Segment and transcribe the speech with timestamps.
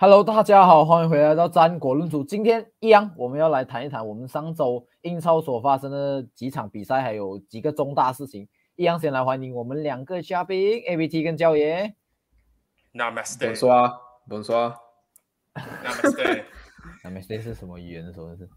[0.00, 2.22] Hello，大家好，欢迎回来到战果论足。
[2.22, 8.46] 今天一样，我们要来谈一谈我们上周英超所发生的几场比赛，还有几个重大事情。
[8.76, 11.96] 一样，先来欢迎我们两个嘉宾，A B T 跟焦爷。
[12.94, 13.40] Namaste。
[13.40, 13.92] 本刷，
[14.28, 14.72] 本刷。
[15.54, 16.44] Namaste。
[17.02, 18.14] Namaste 是什么语言？
[18.14, 18.48] 说的是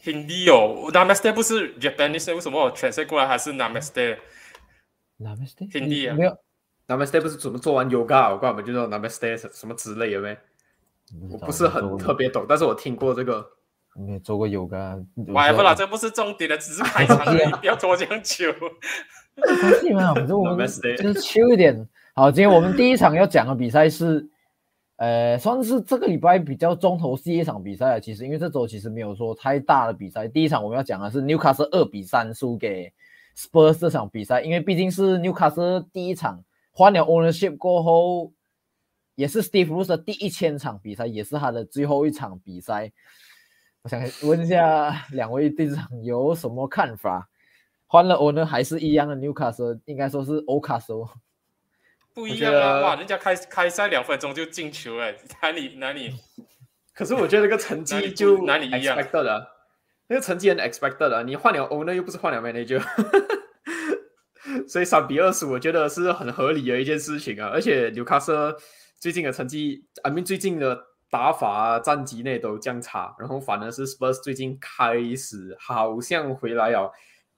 [0.00, 0.92] Hindi 哦。
[0.92, 6.14] Namaste 不是 Japanese，为什么我全译过来还是 Namaste？Namaste Hindi 啊？
[6.14, 6.38] 没有
[6.86, 10.38] ，Namaste 不是怎么做完 yoga，我告诉你，就说 Namaste 什么之类的呗。
[11.30, 13.44] 我不是很特别懂，但是我听过这个。
[13.96, 15.00] 没做过 yoga。
[15.36, 18.52] 哎，不啦，这不是重点的，只是开场 而已，不要拖这样久。
[19.38, 20.66] 没关系嘛，反正我们就
[21.14, 21.88] 是秋一点。
[22.12, 24.28] 好，今天我们第一场要讲的比赛是，
[24.96, 28.00] 呃，算是这个礼拜比较重头戏一场比赛了。
[28.00, 30.26] 其实，因为这周其实没有说太大的比赛。
[30.26, 32.92] 第一场我们要讲的是 Newcastle 二比三输给
[33.36, 38.32] Spurs 这场比赛，因为毕竟是 Newcastle 第一场换了 ownership 过后。
[39.14, 42.92] 也是 Steve Bruce 的第一千场比赛，也是他的最后一场比赛。
[43.82, 47.28] 我想问一下两位队长有什么看法？
[47.86, 51.10] 换了 owner 还是一样的 Newcastle，应该说是 Ocastle。
[52.12, 52.80] 不一样啊！
[52.80, 56.12] 哇，人家开开赛两分钟就进球 了，哪里哪里？
[56.94, 59.46] 可是我觉得那个成绩就哪里一样的，
[60.08, 61.22] 那个成绩很 expected 的。
[61.22, 62.82] 你换了 owner 又不是换了 manager，
[64.66, 67.48] 所以三比二十，我觉得是很合理的一件事情啊。
[67.48, 68.56] 而且 Newcastle。
[69.00, 70.78] 最近的成绩，I mean 最近的
[71.10, 76.92] 打法、战绩内都降差，然后反而是 Spurs 最近开始好像回来了。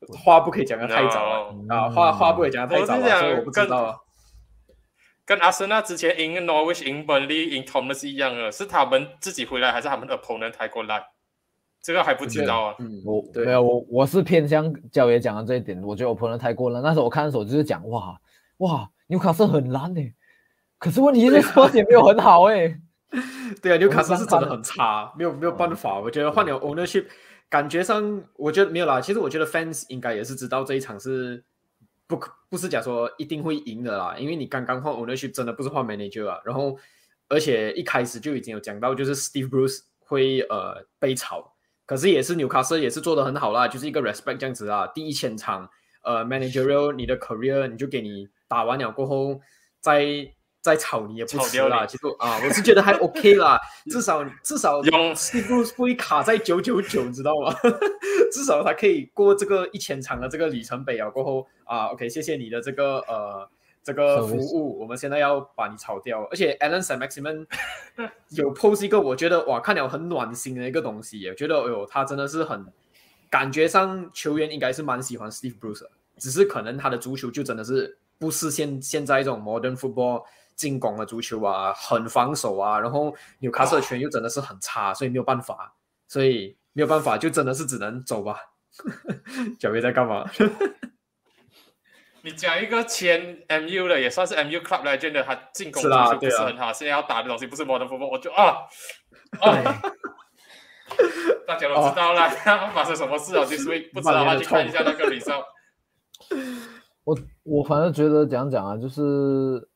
[0.08, 4.04] 话不可以讲的太早啊，话话不可以讲的太早了，所以我不知道。
[5.24, 11.02] 跟阿森纳之前赢 Norwich、赢 Burnley、赢 Thomas 一样的，是他们自己回来，还是他们的 opponent 太过烂？
[11.82, 12.76] 这个还不知道啊。
[12.78, 16.82] 嗯，我没有，我我是偏向焦爷讲的这一点，我觉得 opponent 太过烂。
[16.82, 18.20] 那时候我看的时候就是讲，哇
[18.58, 20.02] 哇，纽卡斯很烂的。
[20.78, 22.78] 可是问题是说也没有很好哎，
[23.62, 25.98] 对啊，纽卡斯是真的很差，没有没有办法。
[25.98, 27.06] 我觉得换了 ownership，
[27.48, 29.00] 感觉上我觉得没有啦。
[29.00, 31.42] 其实我觉得 fans 应该也是知道这一场是
[32.06, 32.20] 不
[32.50, 36.38] 不是讲说一定会赢的啦，因为你刚刚换 ownership 真的不是换 manager 啊。
[36.44, 36.76] 然后
[37.28, 41.54] 而且一开始就已经有讲到，就是 Steve Bruce 会呃被炒，
[41.86, 44.86] 可是也是纽卡斯也是做的很好啦，就是一个 respect 这样子啊。
[44.88, 45.70] 第一千场
[46.02, 49.40] 呃 managerial 你的 career 你就给你打完了过后
[49.80, 50.35] 再。
[50.66, 53.56] 再炒你也不迟啦，其实啊，我是觉得还 OK 啦，
[53.88, 55.14] 至少至少用
[55.46, 57.54] 不不会卡在九九九，你知道吗？
[58.32, 61.08] 至少他可以过这个一千场的这个里程碑啊。
[61.08, 63.48] 过后啊，OK，谢谢你的这个呃
[63.84, 66.24] 这个服务，我们现在要把你炒掉。
[66.32, 67.46] 而且 Alan Samuelson
[68.30, 72.66] 有 post 一个，我觉得哇，看了很暖心的一个东西，我觉得哎呦，他真的是很
[73.30, 75.86] 感觉上球员应该是蛮喜欢 Steve Bruce，
[76.18, 80.24] 只是可能他的足球就真的是不是现现在这种 modern football。
[80.56, 85.74] 进攻的足球啊，很防守啊，然后纽卡斯的权又真的是很差，所以没有办法，
[86.08, 88.38] 所以没有办法，就真的是只能走吧。
[89.60, 90.28] 小贝在干嘛？
[92.22, 98.66] 你讲一个前 MU 的，也算是 MU club legend 的，他进攻足球不是很好，现在要打的东西不是 modern football，我就啊
[99.40, 99.80] 啊！
[101.46, 102.28] 大家都知道了，
[102.74, 103.44] 发生什么事啊？
[103.44, 105.34] 就是不知道的话，去看一下那个比赛。
[107.04, 109.68] 我我反正觉得讲讲啊，就是。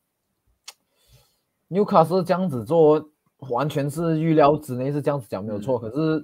[1.72, 3.00] 纽卡斯这样子做，
[3.50, 5.78] 完全是预料之内，是这样子讲没有错。
[5.78, 6.20] 可是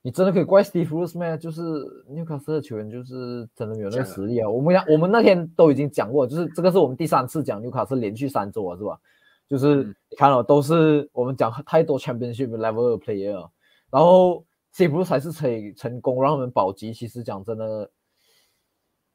[0.00, 1.36] 你真的可以怪 Steve Bruce 吗？
[1.36, 1.62] 就是
[2.08, 4.48] 纽卡斯的球员就是真的没有那个实力啊。
[4.48, 8.98] 我们讲，我们那天都已经讲过，就是这个是我们第三次讲纽卡斯连续三周啊，是吧？
[9.46, 13.46] 就是你看了，都是我们讲太多 Championship level 的 player，
[13.90, 14.42] 然后
[14.74, 16.94] Steve Bruce 还是可以成功让我们保级。
[16.94, 17.90] 其实讲真的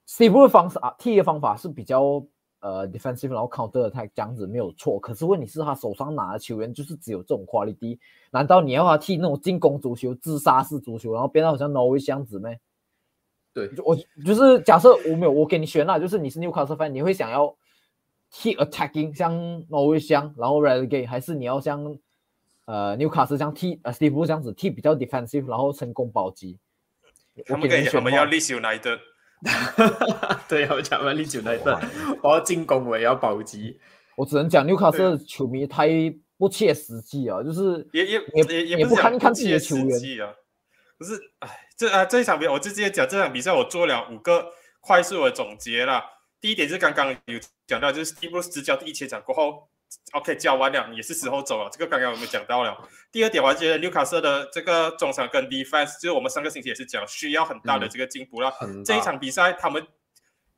[0.08, 2.24] ，Steve Bruce 方式啊，踢的方法是比较。
[2.60, 8.00] 呃，defensive 然后 counter attack 这样子没有错，可是问题是，他手上拿的球员就是只有这种 quality，
[8.32, 12.60] 难道你要他踢那种进攻足球、自杀式足球，然后变得好像 Norwich 这样子咩？
[13.54, 17.56] 对，我就是假设我没有，我给你选了，就是你是 Newcastle fan，你会想要
[18.32, 19.34] 踢 attacking 像
[19.68, 21.98] Norwich 样，然后 relegate，还是你要像
[22.66, 26.58] 呃 Newcastle 这样踢呃 Steve 这样子踢比较 defensive，然后成功保级？
[27.50, 28.74] 我们可以，我们要 list 哪
[30.50, 31.80] 对，我讲完利九那一段，
[32.24, 33.80] 我要进攻，我也要保级。
[34.16, 35.88] 我只能讲纽卡斯球迷太
[36.38, 40.34] 不切实际啊，就是也也也也不看看自己的球员啊。
[40.98, 44.48] 不是，哎，这啊这一场比赛，我就直接讲这场比赛，我做了五个
[44.82, 46.04] 快速的总结了。
[46.42, 49.70] 第一点是刚刚有讲到，就是 Steve Bruce 执教第一千场过后。
[50.14, 51.70] OK，教完了也是时候走了。
[51.72, 52.78] 这个刚刚我们讲到了。
[53.12, 58.54] 第二点，我觉得纽卡斯的这个中场跟 defense，就是我们上个星期也是讲需要很大的这个进步了。
[58.86, 59.86] 这一场比赛，他们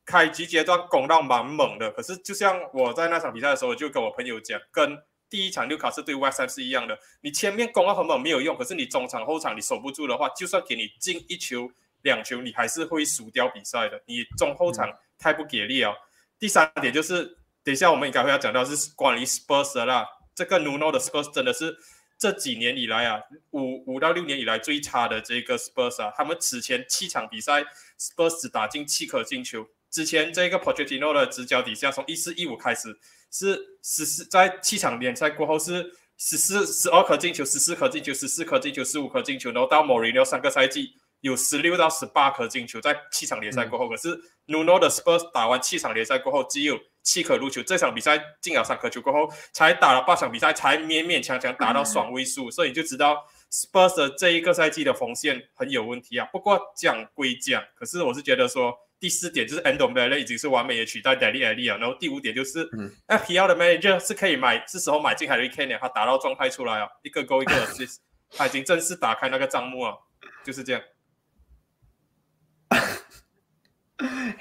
[0.06, 4.98] 开局阶段攻到蛮猛的，可是就像我在那场比赛的时候，就跟我朋友讲，跟
[5.30, 11.72] 第一场纽卡斯对 West Ham 是一样的，你前面攻到很猛没有用，可是你中场后场你守不住的话，就算给你进一球
[12.02, 14.02] 两球，你还是会输掉比赛的。
[14.06, 15.94] 你中后场太不给力啊！
[16.40, 21.76] 第三点就是，等一下我们应该会要讲到是关于 Spurs 的啦，这个 Nuno 的 Spurs 真的是
[22.18, 23.22] 这几年以来啊，
[23.52, 27.64] 五五到六年以来最差的这个 Spurs 啊，他们此前七场比赛
[28.00, 29.68] Spurs 只打进七颗进球。
[29.92, 32.96] 之前这个 Pochettino 的执教底下，从一四一五开始
[33.32, 44.10] 是十四，在七场联赛过后是十四十二颗进球，十四颗进球，十四颗进球，十五颗进球，然后到 Mourinho 三个赛季有十六到十八颗进球，在七场联赛过后，可是
[44.46, 46.80] Nuno 的 Spurs 打完七场联赛过后只有
[47.10, 56.28] 七颗入球，这场比赛进了三颗球过后，才打了八场比赛才勉勉强强打到双位数，所以你就知道 Spurs 的这一个赛季的锋线很有问题啊。
[56.32, 58.78] 不过讲归讲，可是我是觉得说。
[59.02, 62.70] 第四点就是 Endo Mele 已经是完美的取代 Daly Ali 了，然后第五点就是
[63.08, 68.00] FPL 的 Manager 是可以买，是时候买进 Harry Kane 他打到状态出来啊，一个勾一个 assist，
[68.36, 69.98] 他已经正式打开那个账目了，
[70.44, 70.82] 就是这样。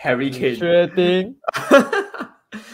[0.03, 1.39] Harry Kane 确定？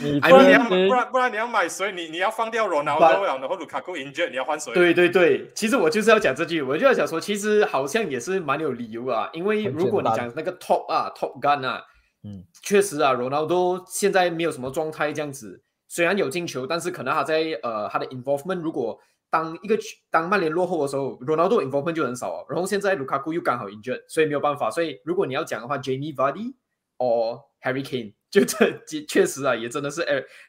[0.04, 1.90] 你不然你要不然不然你要买谁？
[1.92, 4.72] 你你要放掉 Ronaldo 然后卢卡库 injured，你要换谁？
[4.74, 11.82] 对对对，其实我就是要讲这句，我就要讲说，其实好像也是蛮有理由啊，因为如果你讲那个 top 啊 top gun 啊，
[12.22, 18.98] 嗯，确实啊，Ronaldo 现在没有什么状态这样子，虽然有进球，但是可能他在呃他的 involvement 如果
[19.30, 19.76] 当一个
[20.10, 26.54] 当曼联落后的时候，Ronaldo involvement 就很少啊，然后现在卢卡库又刚好 injured，所以没有办法，所以如果你要讲的话，Jamie Vardy
[26.98, 28.14] or Harry Kane。
[28.34, 30.00] 就这确实啊，也真的是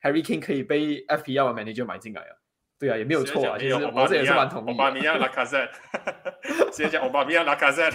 [0.01, 2.33] Harry King 可以被 FPL 的 manager 买进来啊，
[2.79, 4.71] 对啊，也没有错啊，其实我这也是蛮同意。
[4.71, 5.69] 奥巴米亚拉卡塞，
[6.71, 7.87] 直接讲奥巴米亚拉卡塞。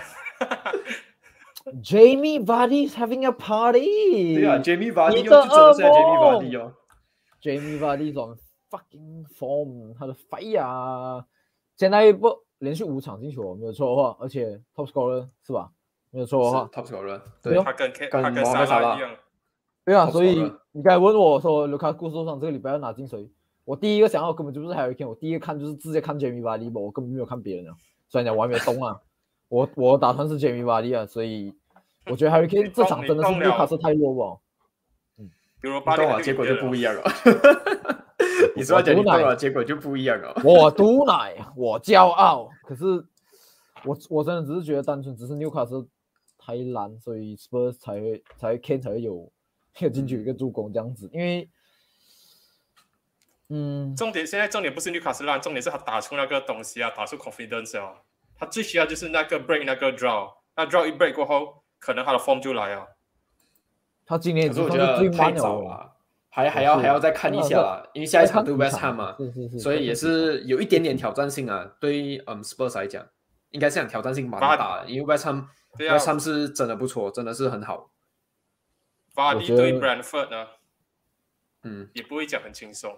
[1.82, 4.36] Jamie Vardy is having a party。
[4.36, 6.72] 对啊，Jamie Vardy 又就真的是 Jamie Vardy 哦。
[7.42, 8.38] Jamie Vardy 种
[8.70, 11.24] fucking form，他的 fire，
[11.76, 15.68] 现在不连续五场进球，没有错的话，而且 top scorer 是吧？
[16.12, 19.10] 没有错的话，top scorer，对，他跟他跟萨拉一样。
[19.84, 20.40] 对啊，所以
[20.72, 23.28] 你刚才问我说卢卡库受伤这个礼拜要拿进谁？
[23.64, 27.74] 我第一个想到根本就不是 Harry Kane，我第一个看就是直接看 Jamie Vardy，我根本没有看别人啊。
[28.08, 29.00] 虽然讲我还没动啊，
[29.48, 31.54] 我我打算是 Jamie Vardy 啊，所以
[32.06, 34.40] 我觉得 Harry Kane 这场真的是卢卡斯太弱了。
[35.18, 35.30] 嗯，
[35.60, 37.02] 比如巴了，结果就不一样了。
[38.56, 40.34] 你说讲你动了，结果就不一样了。
[40.44, 42.48] 我毒奶，我骄傲。
[42.64, 42.84] 可是
[43.84, 45.86] 我我真的只是觉得单纯只是纽卡斯
[46.38, 49.30] 太烂，所以 Spurs 才会才 Kane 才会有。
[49.80, 51.48] 一个进去，一个助攻，这样子，因为，
[53.48, 57.94] 嗯，重点现在重点不是纽卡斯烂，重点是他打出那个东西啊，打出 confidence 啊，
[58.38, 62.86] 他最需要就是那个 break 那个 draw，那 draw 一 break 过后，可能他的 form 就来啊。
[64.06, 65.92] 他今年是我觉得太早了，
[66.30, 71.64] 还还要还要再看一下啦，因为下一场对 West Ham 嘛，是是是，所以也是有一点点挑战性啊。
[71.80, 73.06] 对于嗯 Spurs 来讲，
[73.50, 75.46] 应该是讲挑战性蛮大的，因为 West Ham
[75.78, 77.89] West Ham 是真的不错，真的是很好。
[79.14, 80.46] 巴蒂对 Brandford 呢，
[81.64, 82.96] 嗯，也不会讲很轻松，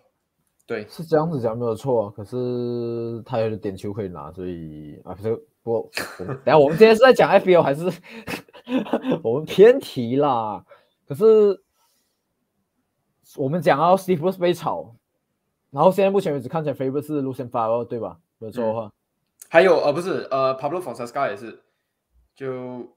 [0.67, 5.17] 对，是这样子讲没有错，可是他有点球可以拿，所以啊，
[5.63, 7.85] 不不，等下我们今天是在讲 FBO 还是
[9.23, 10.65] 我们偏题啦？
[11.07, 11.63] 可是
[13.37, 14.95] 我们讲到 Steve Bruce 被炒，
[15.71, 18.19] 然后现在目前为止看起来 Favorite 是 Lucien f a v r 对吧？
[18.39, 18.93] 没有错的话，
[19.49, 21.63] 还有呃不是呃 Pablo Fonseca 也是，
[22.35, 22.95] 就。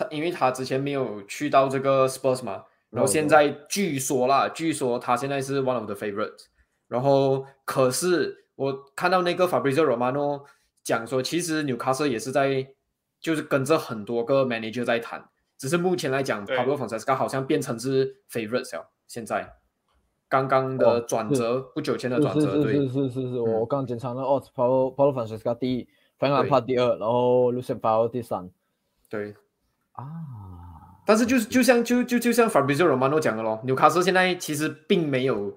[0.00, 6.46] 他因为他之前没有去到这个 Spurs 嘛，然后现在据说啦，据说他现在是 one of the favorites。
[6.88, 10.44] 然后可是我看到那个 Fabrizio Romano
[10.82, 12.66] 讲说，其实纽卡斯也是在
[13.20, 15.28] 就是跟着很多个 manager 在谈，
[15.58, 18.90] 只是目前来讲，Pablo Fonseca 好像变成是 favorites 了。
[19.06, 19.56] 现在。
[20.30, 25.88] 刚刚的转折，不久前的转折，对，是是是是，我刚检查了哦，Pablo Pablo Fonseca 第一
[26.18, 28.48] f r a n k l 第二，然后 Lucien Favre 第三，
[29.08, 29.34] 对。
[30.00, 31.04] 啊！
[31.06, 35.56] 但是就是就像就就就像 Fabrizio Romano 讲的咯，纽卡斯现在其实并没有，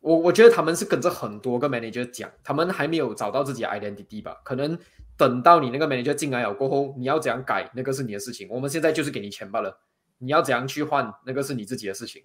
[0.00, 4.36] 我我觉得他们是跟着很多个 manager 讲，他们还没有找到自己 identity 吧？
[4.42, 4.78] 可能
[5.16, 8.48] 等到你那个 manager 进来了过后，你要怎样改，那个是你的事情。
[8.50, 9.78] 我们现在就是给你钱罢了，
[10.18, 12.22] 你要怎样去换，那个是你自己的事情。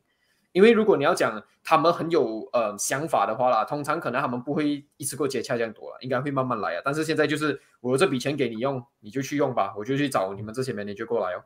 [0.51, 6.81] 因为如果你要讲他们很有呃想法的话啦，通常可能他们不会一次过接洽这样多了，应该会慢慢来啊。
[6.83, 11.43] 但是现在就是我这笔钱给你用，你就去用吧，我就去找你们这些 manager 过来哦。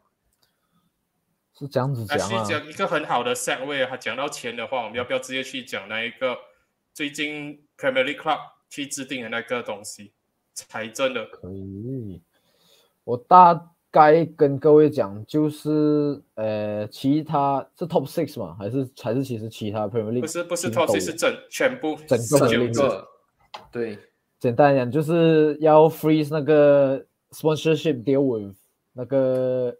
[1.57, 2.43] 是这样子讲啊。
[2.43, 6.37] 讲一个很好的 set 位，他讲到钱的话，我们要不要直接去讲那一个
[6.93, 10.13] 最近 Premier League Club 去制定的那个东西？
[10.53, 12.23] 财政的可以，
[13.03, 13.71] 我大。
[13.95, 23.07] 该跟各位讲，就是呃，其他是 top six 嘛，还是还是其实其他 Premier League 不是不是 top six 是整全部整个九个。
[23.71, 23.97] 对，
[24.37, 28.53] 简单来讲就是要 freeze 那个 sponsorship deal with
[28.91, 29.73] 那个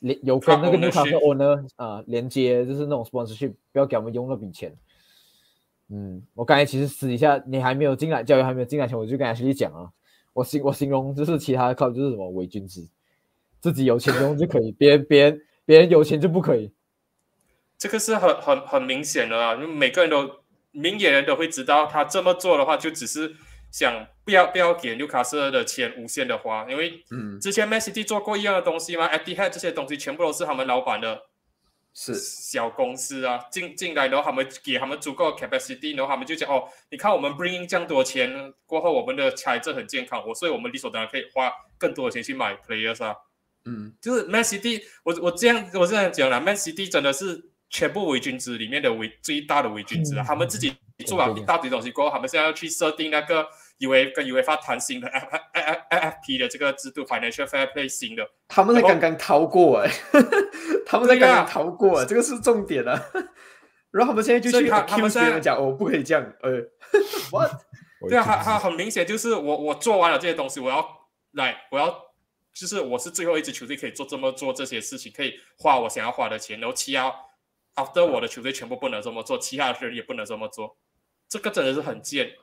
[0.00, 4.74] 连有跟那个 Newcastle owner 啊、连接，就是那种 sponsorship，不要给我们用那笔钱。
[5.90, 9.88] 嗯，我刚才其实私底下你还没有进来，教育还没有进来前，我就跟 Ashley 讲啊，
[10.32, 12.84] 我形我形容就是其他的 club 就是什么伪君子，
[13.60, 16.72] 自己有钱用就可以，别人别人别人有钱就不可以。
[17.76, 20.40] 这个是很很很明显的啊，因为每个人都
[20.72, 23.34] 明眼人都会知道，他这么做的话，就只是
[23.70, 31.20] 想不要不要给纽卡斯尔的钱无限的花，因为嗯，之前 Man City 做过一样的东西嘛 e t h a d 这些东西全部都是他们老板的
[31.94, 43.14] 是小公司啊，进进来，然后他们给他们足够的 capacity，然后他们就讲哦，你看我们 bring in 这样多钱过后，我们的财政很健康，我所以我们理所当然可以花更多的钱去买 players 啊。
[43.68, 50.22] 嗯就是 Man City，我我这样我这样讲了，Man City 真的是全部伪君子里面的伪最大的伪君子啊！
[50.22, 50.74] 嗯他们自己
[51.06, 53.46] 做了一大堆东西过后，他们现在要去设定那个
[53.80, 58.26] U A 跟 U A 发谈新的 F F F F P 的这个制度，Financial Fair Play 新的。
[58.48, 59.90] 他们才刚刚逃过哎，
[60.86, 63.00] 他们才对呀刚刚逃过哎，这个是重点啊。
[63.90, 66.50] 然后他们现在就去他他们 accuse 现在别人讲哦，不可以这样，呃
[67.30, 67.50] ，what？
[68.08, 70.86] 对啊，他他他很明显就是我我做完了这些东西，我要
[71.32, 71.88] 来我要
[72.58, 77.14] 就是我是最后一支球队可以做这么做这些事情，可以花我想要花的钱，然后其他
[77.76, 80.76] after 我的球队全部不能这么做，其他的人也不能这么做，
[81.28, 82.34] 这个真的是很贱。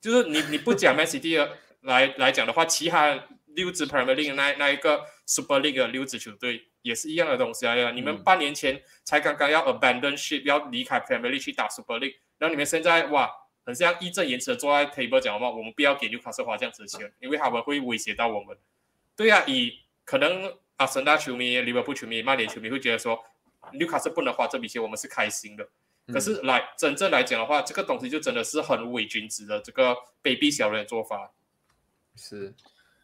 [0.00, 7.90] 就是你你不讲 Man City 的来来讲的话，其他六支 Premier League 那那一个 Super League 的六支球队也是一样的东西啊！
[7.90, 13.30] 你们嗯半年前才刚刚要 abandon ship 要离开 Premier League 去打 Super League，然后你们现在哇，
[13.66, 18.56] 很像义正言辞的坐在 table 讲嘛，我们不要给纽卡斯花这样子的钱，因为他们会威胁到我们。
[19.16, 19.72] 对啊，以
[20.04, 23.18] 可能阿森纳球迷、利物浦球迷、曼联球迷会觉得说，
[23.74, 25.68] 纽卡斯不能花这笔钱，我们是开心的。
[26.12, 31.30] 可是来真正来讲的话，这个东西就真的是很伪君子的这个卑鄙小人的做法。
[32.16, 32.52] 是，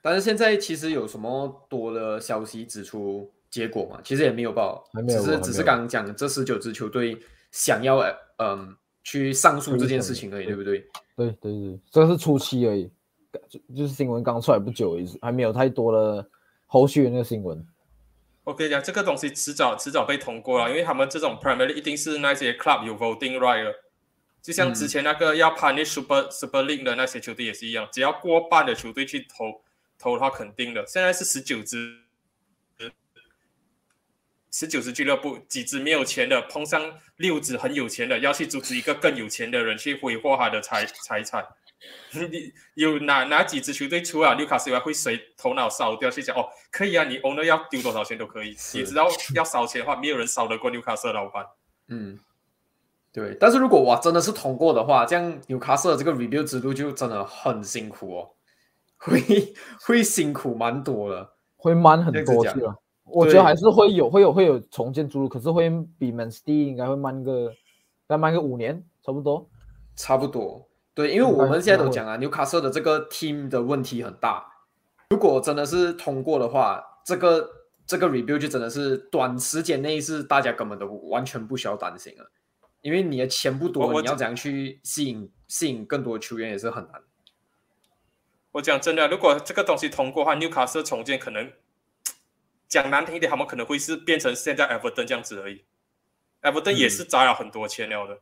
[0.03, 4.01] 但是现在其实有什么多的消息指出结果嘛？
[4.03, 7.17] 其实也没有报，还没有只是只是刚刚讲这十九支球队
[7.53, 7.99] 想要
[8.39, 10.81] 嗯去上诉这件事情而已，对不对？
[11.17, 12.91] 对对对，这是初期而已，
[13.49, 16.29] 就就是新闻刚出来不久还没有太多的
[16.67, 17.67] 后续的那个新闻。
[18.45, 23.75] 我跟你讲，这个东西迟早迟早被通过了，因为他们这种 Premier League 一定是那些 club 有 voting right 的，
[24.41, 29.61] 就像之前那个要 punish Super、Super League 的那些球队也是一样，只要过半的球队去投
[29.99, 30.87] 投的话，肯定的。
[30.87, 31.99] 现在是十九支，
[34.51, 41.47] 十九支俱乐部，几支没有钱的碰上六支很有钱的，要去阻止一个更有钱的人去挥霍他的财财产。
[42.31, 48.57] 你有哪哪几支球队除了纽卡斯以外，会谁头脑烧掉去讲哦，可以啊，你 owner 要丢多少钱都可以。
[48.75, 51.47] 你知道要烧钱的话，没有人烧得过纽卡斯的老板。
[51.87, 52.19] 嗯，
[53.13, 53.37] 对。
[53.39, 58.31] 但是如果哇真的是通过的话，这样纽卡斯的这个 review 制度就真的很辛苦哦，
[58.97, 61.31] 会会辛苦蛮多的。
[61.57, 62.45] 会慢很多？
[63.05, 67.51] 我觉得还是会有会有会有重建之路，可是会比 Man City 应该会慢个，
[68.07, 69.49] 再慢个五年差不多。
[69.97, 70.68] 差不多，
[70.99, 74.45] 对，因为我们现在都讲啊，纽卡斯的这个 team 的问题很大。
[75.11, 77.49] 如果真的是通过的话，这个
[77.87, 82.29] 这个 review 就真的是短时间内是大家根本都完全不需要担心了，
[82.81, 87.01] 因为你的钱不多，你要怎样去吸引吸引更多的球员也是很难。
[88.51, 91.53] 我讲真的，如果这个东西通过的话，纽卡斯重建可能
[92.67, 95.65] 讲难听一点，他们可能会是变成现在 Everton 这样子而已。
[96.43, 98.21] Everton 也是砸了很多钱了的，他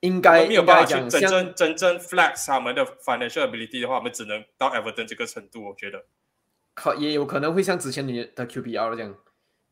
[0.00, 5.68] 应该没有办法去真正真正 flex 他们的 financial ability 的话，我们只能到 Everton 这个程度。
[5.68, 6.04] 我觉得。
[6.74, 9.12] 可也有可能会像之前你的 QPR 这样，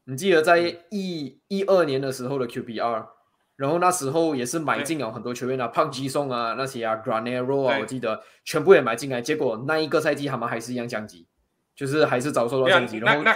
[0.06, 0.58] 你记得在
[0.90, 3.06] 一一二年的时候的 QPR，
[3.54, 11.28] 然后那时候也是买进了很多球员啊，胖基松啊那些啊，Granero 啊，我记得全部也买进来，结果那一个赛季他们还是一样降级，
[11.76, 13.30] 就是还是遭受到降级，然后那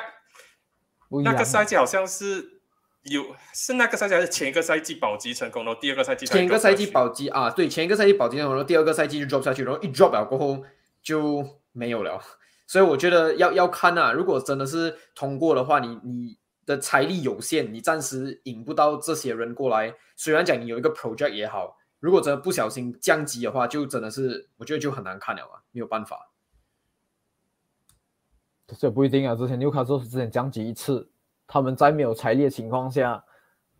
[1.09, 2.60] 那那个赛季好像是
[3.03, 10.63] 有是那个赛季还是前一个赛季保级成功，然后第二个赛季前一个赛季保级啊，对，前一个赛季保级，然后第二个赛季就 drop 下去，然后一 drop 了过后
[11.03, 12.21] 就没有了。
[12.67, 19.95] 所以我觉得要要看啊，如果真的是通过的话，你你的财力有限，你暂时引不到这些人过来。
[20.15, 26.31] 虽然讲你有一个 project 也好，如果真的不小心降级的话，就真的是我觉得就很难看了啊，没有办法。
[28.79, 29.35] 这不一定啊。
[29.35, 31.11] 之前纽卡斯之前降级一次，
[31.53, 33.21] 他们在没有财力的情况下，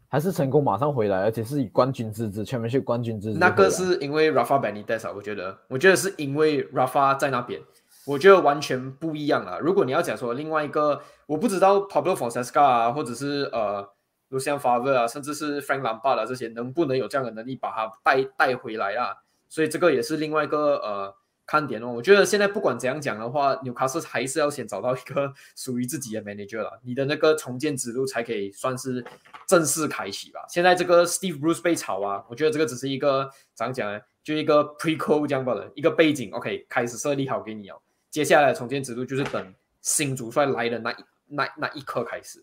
[0.09, 3.39] 还是成功马上回来，而且是以冠军之姿，全面是冠军之姿。
[3.39, 7.63] 那个是因为 Rafa Benitez 啊，我觉得，我觉得是因为 Rafa 在那边，
[8.05, 9.57] 我觉得完全不一样啊。
[9.61, 13.89] 如果你要讲说另外一个，我不知道 Pablo Fonseca 啊，或者是呃
[14.31, 19.15] Lucian Favre 啊，甚至是 Frank Lampard 啊这些，能不能有这样的能力把他带带回来啊？
[19.49, 21.15] 所以这个也是另外一个呃
[21.51, 21.89] 看点哦。
[21.89, 29.05] 我觉得现在不管怎样讲的话，纽卡斯还是要先找到一个 属于自己的 manager 了，你的那个重建之路才可以算是
[29.49, 30.45] 正式开启吧。
[30.49, 34.01] 现在这个 Steve Bruce 被炒啊，我觉得这个只是一个怎样讲呢？
[34.23, 37.81] 就一个 prequel 这样罢了，一个背景，OK，开始设立好给你哦。
[38.11, 42.41] 接下来重建之路就是等新主帅来的那一那那一刻开始。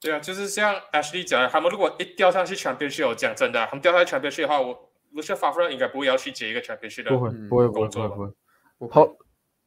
[0.00, 8.32] 对啊，就是像 Ashley 讲的，他们如果一掉上去 Championship，讲真的，他们掉下去 Championship 的话，我 Lucian Favre 应该不会要去接一个 Championship 的不会不会不会工作不会吧
[8.78, 8.92] 不会。
[8.92, 9.12] 好，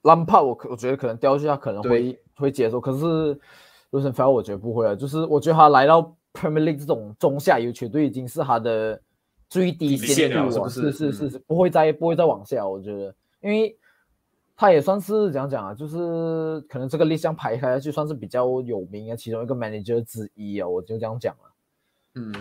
[0.04, 2.22] 兰帕我可我觉得可能掉下可能会对。
[2.38, 3.06] 会接受，可是
[3.92, 6.02] l u c i a n f e l 我觉得不会啊，就是我觉得他来到
[6.34, 9.02] Premier League 这种中下游球队已经是他的
[9.48, 13.74] 最低底限度了，线了是不是是是是是不会再不会再往下，我觉得，因为
[14.58, 21.52] 他也算是怎样讲啊，就是可能这个立项排开下去算是比较有名的其中一个 manager 之一啊，我就这样讲了。
[22.16, 22.34] 嗯，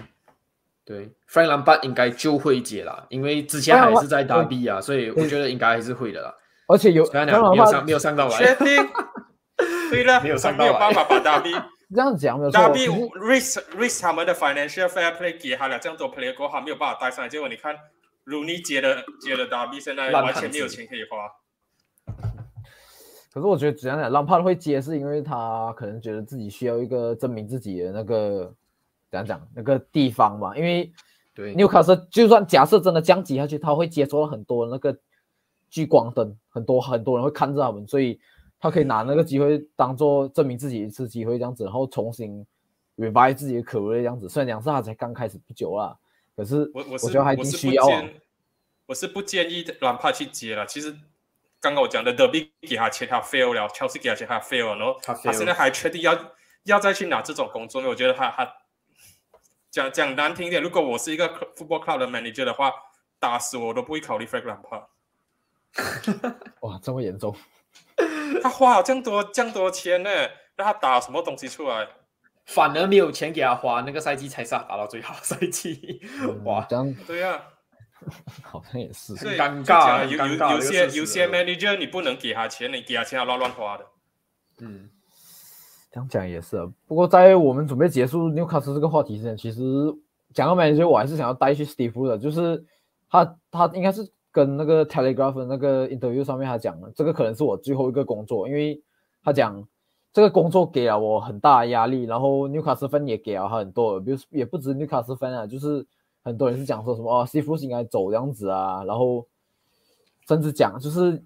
[0.85, 6.35] 对，Frank Lampard 应该就会接啦，因为之前还是在 Lampard- Derby 啊，所以我觉得应该还是会的啦。
[6.69, 7.21] 而且有没
[7.57, 8.89] 有上没有上到确来，定？
[9.91, 11.63] 对了，没有上 他没有办法把 Derby
[11.95, 17.29] 这样讲没有错可是 risk risk 他们的 financial fair play 给他了这样多 player 过后，他没有办法带上来。
[17.29, 17.75] 结果你看
[18.27, 21.31] Rooney 接了接的 Derby，现在完全没有钱可以花。
[23.33, 28.53] 可是我觉得怎样讲，朗帕会接是因为他可能觉得自己需要一个证明自己的那个
[29.15, 30.93] 怎样讲那个地方嘛，因为
[31.33, 34.97] 对，纽卡斯就算假设真的降级下去，他会接收到很多那个
[35.71, 38.19] 聚光灯，很多很多人会看着他们，所以
[38.59, 42.45] 他可以拿那个机会当做证明自己一次机会这样子，然后重新
[42.97, 44.29] revive 自己的 career 这样子。
[44.29, 45.97] 虽然讲是他才刚开始不久啦，
[46.37, 48.01] 可是我我是我是需要啊。
[48.01, 48.15] 不建，
[48.87, 50.67] 我是不建议兰帕去接了。
[50.67, 50.93] 其实
[51.61, 54.77] 刚刚我讲的 Derby 给他钱，他 fail 了；Chelsea 给他钱，他 fail 了。
[54.77, 56.17] 然后他现在还确定要
[56.65, 58.53] 要再去拿这种工作，因为我觉得他他
[59.75, 62.73] 讲讲难听一点，如果我是一个 football club 的 manager 的话，
[63.19, 64.85] 打死我都不会考虑 Frank Lampard。
[66.63, 67.35] 哇，这么严重？
[68.41, 70.09] 他花了这样多这样多钱呢，
[70.55, 71.89] 让他打什么东西出来？
[72.47, 76.01] 反而没有钱给他花，那个赛季才是他打到最好的赛季。
[76.45, 77.43] 哇嗯，这样对呀、
[78.45, 79.17] 好像也是。
[79.17, 83.85] 很尴尬有有这个事实些有些 manager 你不能给他钱，你给他钱他乱乱花的。
[84.61, 84.89] 嗯，
[85.95, 89.63] 这样讲也是，不过在我们准备结束纽卡斯这个话题之前，其实
[90.33, 92.65] 讲到 manager，我还是想要带去 Steve 的，就是
[93.09, 98.83] 他他应该是跟那个 Telegraph 那个 interview 上面他讲了，这个可能是我最后一个工作，因为
[99.23, 99.65] 他讲
[100.13, 105.87] 这个工作给了我很大的压力，然后纽卡斯分也给了他很多，比如也不止纽卡斯分啊，就是
[106.25, 109.25] 很多人是讲说什么哦，Steve 应该走这样子啊，然后
[110.27, 111.23] 甚至讲就是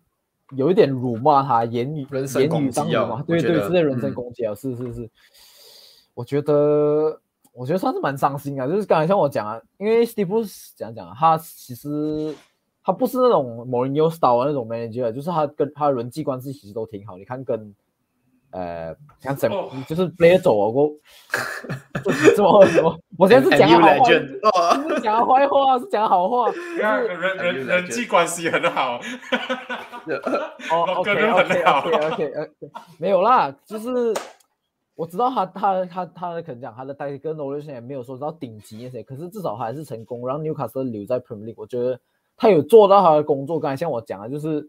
[0.57, 4.15] 有一点辱骂他，言语人身言语攻击啊对对，是在人身嗯。
[4.15, 5.11] 攻击啊，是是是，
[6.15, 7.21] 我觉得
[7.53, 12.35] 我觉得算是蛮伤心啊，就是刚才像我讲啊，因为 Steve 讲讲啊，他其实
[12.83, 17.75] 他不是那种 Mourinho style 的那种 manager，啊就是他跟他人际关系其实都挺好，你看跟
[18.51, 20.91] 呃像怎哦就是 player 走啊过，
[22.05, 22.99] 这这么什么？
[23.19, 26.51] 我现在是讲好话不是讲他坏话，是讲他好话。
[26.51, 28.99] 人人人人际关系很好，
[30.71, 32.33] 哦老，OK 哥人 OK 很好 OK
[32.99, 34.15] 没有啦，就是
[34.95, 41.55] 我知道他他他他可能讲他的 tactical knowledge 也没有说到顶级那些，可是至少他还是成功让纽卡斯留在 Premier League。
[41.57, 41.99] 我觉得
[42.37, 43.61] 他有做到他的工作。
[43.61, 44.69] 刚才像我讲的，就是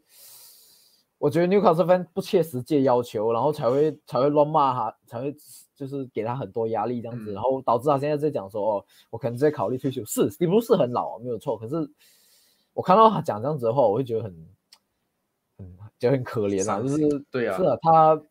[1.19, 5.35] 我觉得纽卡斯 fan 不切实际的要求，然后才会才会乱骂他，才会
[5.75, 10.03] 就是给他很多压力这样子，嗯然后导致他现在在讲说哦，我可能在考虑退休。
[10.05, 11.75] 是 Steve 是很老没有错，可是
[12.73, 14.33] 我看到他讲这样子的话，我会觉得很
[15.57, 18.21] 很觉得很可怜啊，就是对啊是啊，他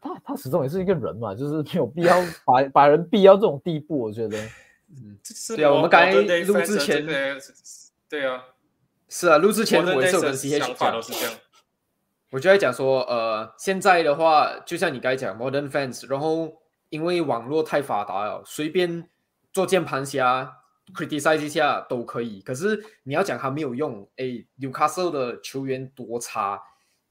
[0.00, 4.38] 他他始终也是一个人嘛，就是没有必要把把人逼到这种地步，我觉得。
[4.88, 7.12] 嗯是对啊我们刚才录之前的
[8.08, 8.40] 对啊，
[9.08, 11.34] 是啊，录之前我也是有跟的 CH 想法讲都，是这样。
[12.30, 16.52] 我就在讲说，呃，现在的话，就像你刚才讲，modern fans，然后
[16.88, 19.08] 因为网络太发达了，随便
[19.52, 20.52] 做键盘侠
[20.94, 22.40] criticize 一下都可以。
[22.40, 26.60] 可是你要讲他没有用，诶，Newcastle 的球员多差，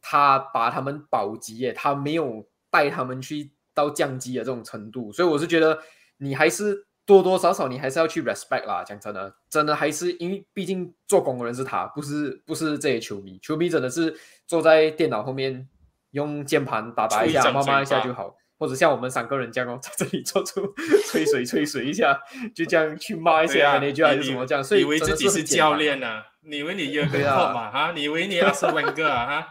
[0.02, 5.80] 他把他们保级耶，他没有带他们去到降级的这种程度，所以我是觉得
[6.18, 8.84] 你还是多多少少你还是要去 respect 啦。
[8.84, 14.16] 讲真的，真的还是因为毕竟做工的人是他，不是不是这些球迷，球迷真的是
[14.48, 15.68] 坐在电脑后面
[16.12, 18.36] 用键盘打打一下，骂骂一下就好。
[18.58, 20.62] 或者像我们三个人这样哦， 在这里做出
[21.12, 22.18] 吹水吹水一下，
[22.56, 26.26] 就这样去骂一些对啊，manager 还是你什么这样，所以以为自己是教练啊？
[26.42, 27.18] 你以为你约克
[27.54, 27.70] 嘛？
[27.70, 29.26] 哈，你以为你阿斯温哥啊？
[29.26, 29.48] 哈，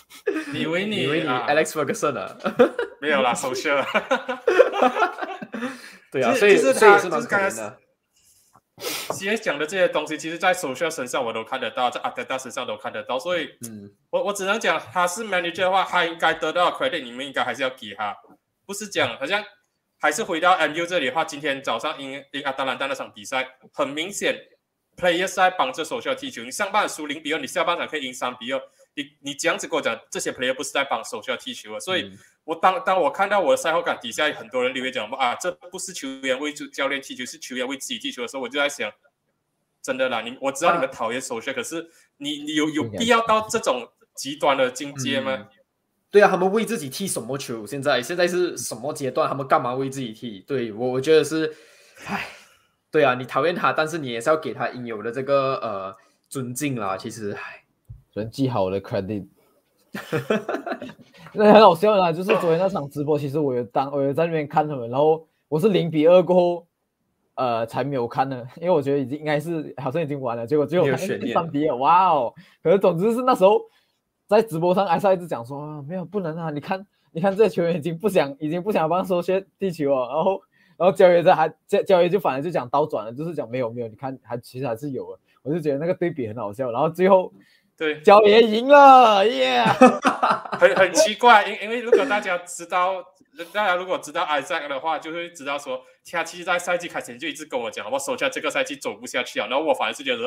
[0.54, 2.34] 你以为你你以为你啊 Alex Ferguson 啊？
[2.98, 3.84] 没有啦，手射。
[6.22, 7.78] 所以其实他就是刚才可怜的。
[8.78, 18.14] C S 讲的这些东西，其实在首相身上我都看得到，在阿德达身上都看得到，所以，嗯，我我只能讲他是 manager 的话，他应该得到 credit，你们应该还是要给他，
[18.66, 19.42] 不是讲好像
[19.98, 24.38] 还是回到 M U 这里的话，今天早上赢赢阿达兰大那场比赛，很明显
[24.94, 28.60] ，players 在帮着首相踢球，你上半场输零比二，你下半场可以赢三比二。
[28.96, 31.78] 你你这样子跟我讲，这些 player 不是在帮手下踢球啊？
[31.78, 32.10] 所以，
[32.44, 38.90] 我当当我看到我的赛后感底下很多人留言讲啊，这不是球员为主教练踢球，是球员为自己踢球的时候，我就在想，
[39.82, 45.46] 真的啦，你我知道你们讨厌手下，可是你你有有必要到这种极端的境界吗？
[46.10, 47.66] 对啊，他们为自己踢什么球？
[47.66, 49.28] 现在现在是什么阶段？
[49.28, 50.40] 他们干嘛为自己踢？
[50.40, 51.54] 对我我觉得是，
[52.06, 52.26] 唉，
[52.90, 55.94] 对啊，你讨厌他，但是你也是要给他应有的这个呃
[56.30, 56.96] 尊敬啦。
[56.96, 57.65] 其实，唉。
[58.20, 59.26] 人记好我的 credit，
[61.34, 62.10] 那很好笑啦！
[62.10, 66.66] 就是昨天那场直播，其实我有当，我有在那边看他们，然后我是零比二过后，
[67.34, 72.32] 呃，才没有看呢，因为我觉得已经应该是好像已经完了，结果最后看三比二，哇哦！
[72.62, 73.60] 可是总之是那时候
[74.26, 80.40] 在直播上，艾莎一直讲说啊，没有不能啊，你看，你看这些球员已经不想，已经不想帮收些地球了，然后，
[80.78, 87.30] 然后教练在还教教练就反而就讲倒转了，就是讲没有没有，你看还其实还是有，我就觉得那个对比很好笑，然后最后。
[87.76, 89.62] 对，焦爷赢了，耶！
[90.58, 93.04] 很很奇怪，因因为如果大家知道，
[93.52, 99.46] 大家如果知道艾赞的话，就会知道说，他其实在赛季开始就一直跟我讲，我手下这个赛季走不下去啊。
[99.50, 100.22] 然后我反而是觉得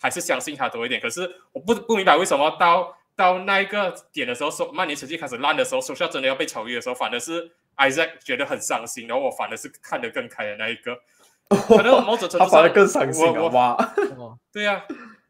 [0.00, 0.98] 还是相信他多一点。
[0.98, 9.06] 可是我不不明白为什么到到那一个点的时候，说曼联成绩开始烂的时候，手下真的要被超越的时候，反而是艾赞觉得很伤心。
[9.06, 10.96] 然后我反而是看得更开的那一个，
[11.68, 13.76] 可能某种程度上，他反而更伤心了哇！
[14.50, 14.82] 对呀。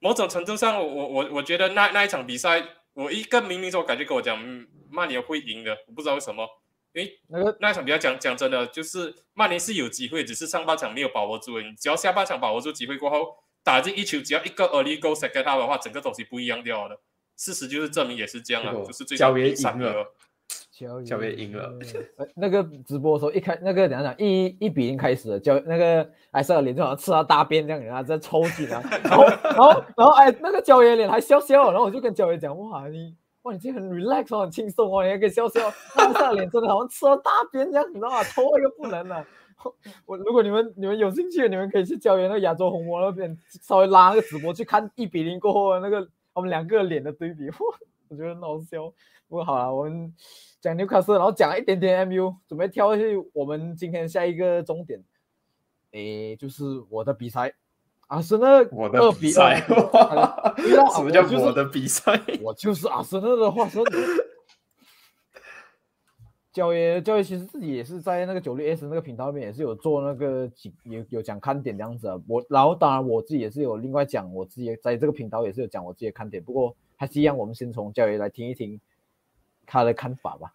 [0.05, 2.63] 某种程度上，我我我觉得那那一场比赛，
[2.93, 4.39] 我一个明明说感觉跟我讲，
[4.91, 6.47] 曼联会赢的，我不知道为什么，
[6.93, 11.59] 因为那个那一场比赛讲讲真的，就是曼联是有机会，只是上半场没有把握住。
[11.59, 17.01] 你只要下半场把握住机会过后，打进一球，只要一个 early goal second half 的话，整个东西不一样掉了。
[17.39, 19.79] 事实就是证明也是这样啊，就是最终赢三
[20.81, 21.03] 个。
[21.05, 21.73] 教练赢了，
[22.35, 38.23] 那个直播的时候一开那个怎样讲一一比零开始了，教那个艾瑟尔脸就好像吃到大便这样，然后在抽筋啊， 然后然后然后哎那个焦爷脸还笑笑，然后我就跟焦爷讲哇你哇你今天很 relax 哦很轻松哦，你还可以笑笑，艾瑟尔脸真的好像吃到大便这样，你知道吗？
[38.25, 39.25] 抽一个不能了。
[40.05, 47.49] 我如果你们你们有兴趣，你们可以去教练那个亚洲红魔那边稍微拉那个直播去看一比零过后的那个我们两个脸的对比，
[48.09, 48.93] 我觉得很好笑。
[49.29, 50.15] 不过好了，我们。
[50.61, 55.05] 讲纽卡斯，然后讲一点点 MU，准备跳去我们今天下一个终点，
[55.91, 57.53] 诶，就是我的比赛，
[58.07, 62.19] 阿森纳我的比赛，什么叫我的比赛？
[62.41, 63.85] 我就是阿森纳的化身。
[66.51, 72.19] 教爷，教爷其实自己也是在那个九六 S 那个频道里面也是有做那个几有有讲看点这样子啊。
[72.27, 78.81] 我然后当然我自己也是有另外讲我自己在这个频道也是有讲我自己的看点，不过还是一样，我们先从教爷来听一听。
[79.67, 80.53] 他的看法吧。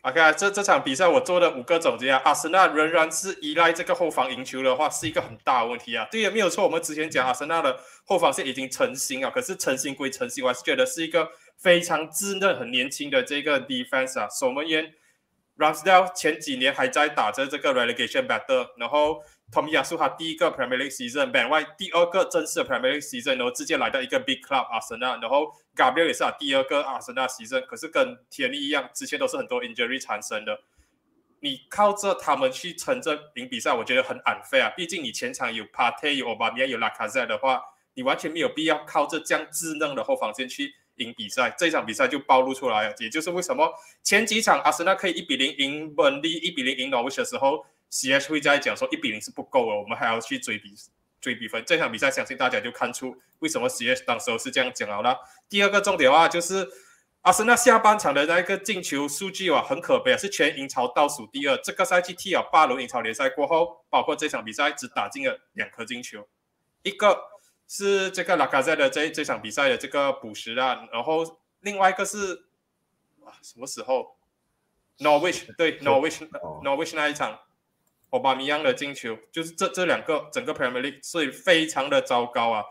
[0.00, 2.22] OK，这这场比赛我做了五个总结啊。
[2.24, 6.08] 阿森纳仍然是依赖这个后防赢球的话，是一个很大的问题啊。
[6.10, 6.64] 对也，没有错。
[6.64, 14.26] 我们之前讲阿森纳的后防线已经成型啊，可是成型归成型，我还是觉得是一个非常稚嫩、很年轻的这个 defense 啊。
[14.30, 14.94] 守门员
[15.58, 19.22] Ramsdale 前几年还在打着这个 relegation battle，然后。
[19.52, 29.62] Tommy 亚苏哈第一个 Premier League season，Ben White 第二个正式的 Premier League season，然后直接来到一个 Big Club 阿森纳，然后 Gabriel 也是他第二个阿森纳 season，可是跟田力一样，之前都是很多
[29.62, 30.58] injury 产生的。
[31.38, 34.70] 你靠着他们去撑着赢比赛，我觉得很浪费啊。
[34.76, 37.62] 毕竟你前场有 Partey 有 o b a m i a 有 Lacazette 的话，
[37.94, 41.54] 你完全没有必要靠着这样稚嫩的后防线去赢比赛。
[41.56, 47.64] 这场比赛就暴露出来了，也就是为什么前几场阿森纳可以一比零赢本利，一比零赢 Norwich 的时候。
[47.94, 48.28] C.H.
[48.28, 50.74] 会在讲说一比零是不够了，我们还要去追比
[51.20, 51.62] 追比分。
[51.64, 54.02] 这场比赛相信大家就看出为什么 C.H.
[54.04, 55.16] 当时候是这样讲好了。
[55.48, 56.68] 第二个重点的话就是
[57.20, 61.56] 阿森纳下半场的那个进球数据啊，很可悲啊，是全英超倒数第二。
[61.58, 66.26] 这个赛季踢了八轮英超联赛过后，包括这场比赛只打进了两颗进球，
[66.82, 67.16] 一个
[67.68, 72.46] 是这个拉卡塞的这这场比赛的这个补时啊，然后另外一个是
[73.24, 74.16] 啊什么时候
[74.98, 76.28] ？Norwich 对 Norwich
[76.64, 77.38] Norwich 那一场。
[78.14, 82.62] 奥巴米扬的进球，就是这这两个整个 Premier League，所以非常的糟糕啊。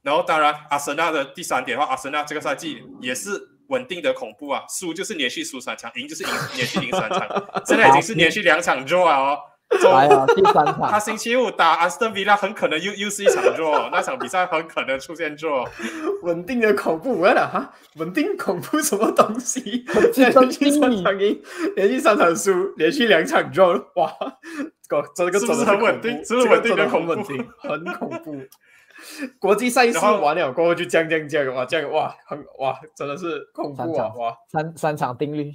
[0.00, 7.28] 然后当然，阿森纳的第三点的话，阿森纳这个赛季也是稳定的恐怖啊，输就是连续输三场，赢就是赢连续赢三场，
[7.66, 9.38] 现在已经是连续两场 draw 哦。
[9.88, 15.68] 来啊， 第三场他，星期五打阿斯顿维拉，很可能又又是一场弱， 那场比赛很可能出现弱。
[16.22, 19.84] 稳定的恐怖，我了哈，稳定恐怖什么东西？
[20.16, 21.42] 连续三定场赢，
[21.76, 24.12] 连续三场输，连续两场 draw，哇，
[24.88, 28.36] 这个这个是不是真的很稳定恐怖是不是稳定的这个真的很恐怖稳定，很恐怖。
[29.38, 34.34] 国际赛事然后完了过后就降降降，哇，这样哇，很哇，真的是恐怖啊，哇！
[34.50, 35.52] 三三场定律，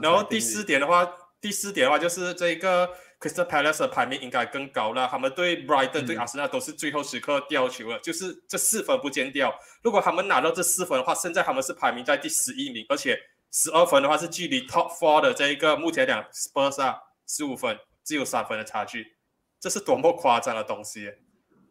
[0.00, 1.04] 然后第四点的话，
[1.40, 2.86] 第四点的话就是这个
[3.18, 5.08] Crystal Palace 的排名应该更高了。
[5.10, 9.54] 他们对 Brighton、对嗯阿森纳都是最后时刻掉球了，就是这四分不见掉。
[9.82, 13.18] 如果他们拿到这四分的话，现在他们是排名在第十一名，而且
[13.50, 19.16] 十二分的话是距离 Top Four 的这一个目前两 Spurs 啊十五分，只有三分的差距，
[19.58, 21.12] 这是多么夸张的东西！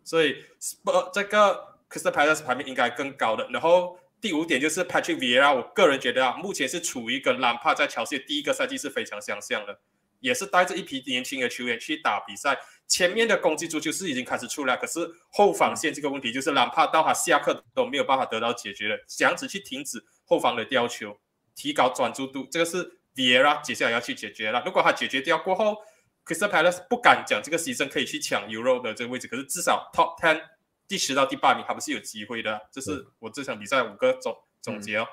[0.03, 3.47] 所以 Spurs 这个 Crystal Palace 排名应该更高的。
[3.49, 9.79] 然后第五点就是 Patrick Vieira，我个人觉得啊，目前是处于跟兰帕在乔西第一个赛季是非常相像的，
[10.19, 12.59] 也是带着一批年轻的球员去打比赛。
[12.87, 21.17] 前面的攻击足球是已经开始出来，可是后防线这个问题就是兰帕到他下课都没有办法得到解决的，这样子去停止后防的吊球，
[21.55, 24.61] 提高专注度，这个是 Vieira 接下来要去解决了。
[24.65, 25.77] 如果他解决掉过后
[26.25, 30.41] ，Crystal Palace 不敢讲这个牺牲可以去抢 Euro 的这个位置，可是至少 Top Ten
[30.89, 32.59] 第十到第八名他不是有机会的。
[32.71, 35.05] 这是我这场比赛五个总总结哦。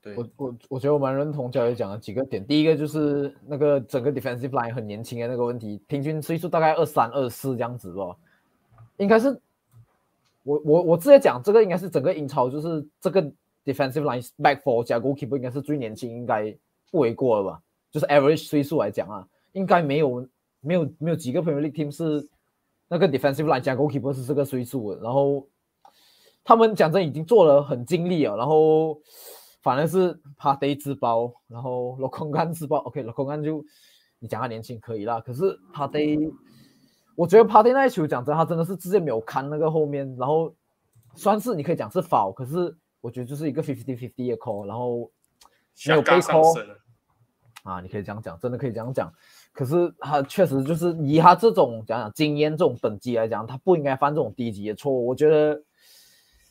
[0.00, 2.46] 对，我我我觉得我蛮认同教练讲的几个点。
[2.46, 8.14] 第一个就是那个整个 defensive line 很年轻的那个问题，平均岁数大概二三二四这样子吧，
[8.98, 9.28] 应该是
[10.44, 13.20] 我我我直接讲这个应该是整个英超就是这个
[13.64, 16.54] defensive line back four 加 goalkeeper 应该是最年轻，应该
[16.92, 17.62] 不为过了吧？
[17.90, 20.28] 就是 average 岁数来讲啊，应该没有
[20.60, 22.28] 没有没有几个 Premier League team 是
[22.88, 25.46] 那个 defensive line 加 goalkeeper 是这个岁数的，然后
[26.42, 28.98] 他们讲真已经做了很尽力了，然后
[29.60, 33.62] 反而是 Party 自爆，然后罗空干自爆，OK，罗空干就
[34.18, 36.18] 你讲他年轻可以啦，可是 Party，
[37.14, 40.54] 我觉得 Party 那一球讲真，他真的是直接没有看那个后面，然后
[41.14, 45.10] 算是你可以讲是 foul，可是我觉得就是一个 fifty fifty 的 call，然后
[45.86, 46.76] 没有被 call，
[47.64, 49.12] 啊，你可以这样讲，真的可以这样讲。
[49.58, 55.04] 可是他确实就是以他这种讲讲经验这种等级来讲，他不应该犯这种低级的错误。
[55.04, 55.60] 我觉得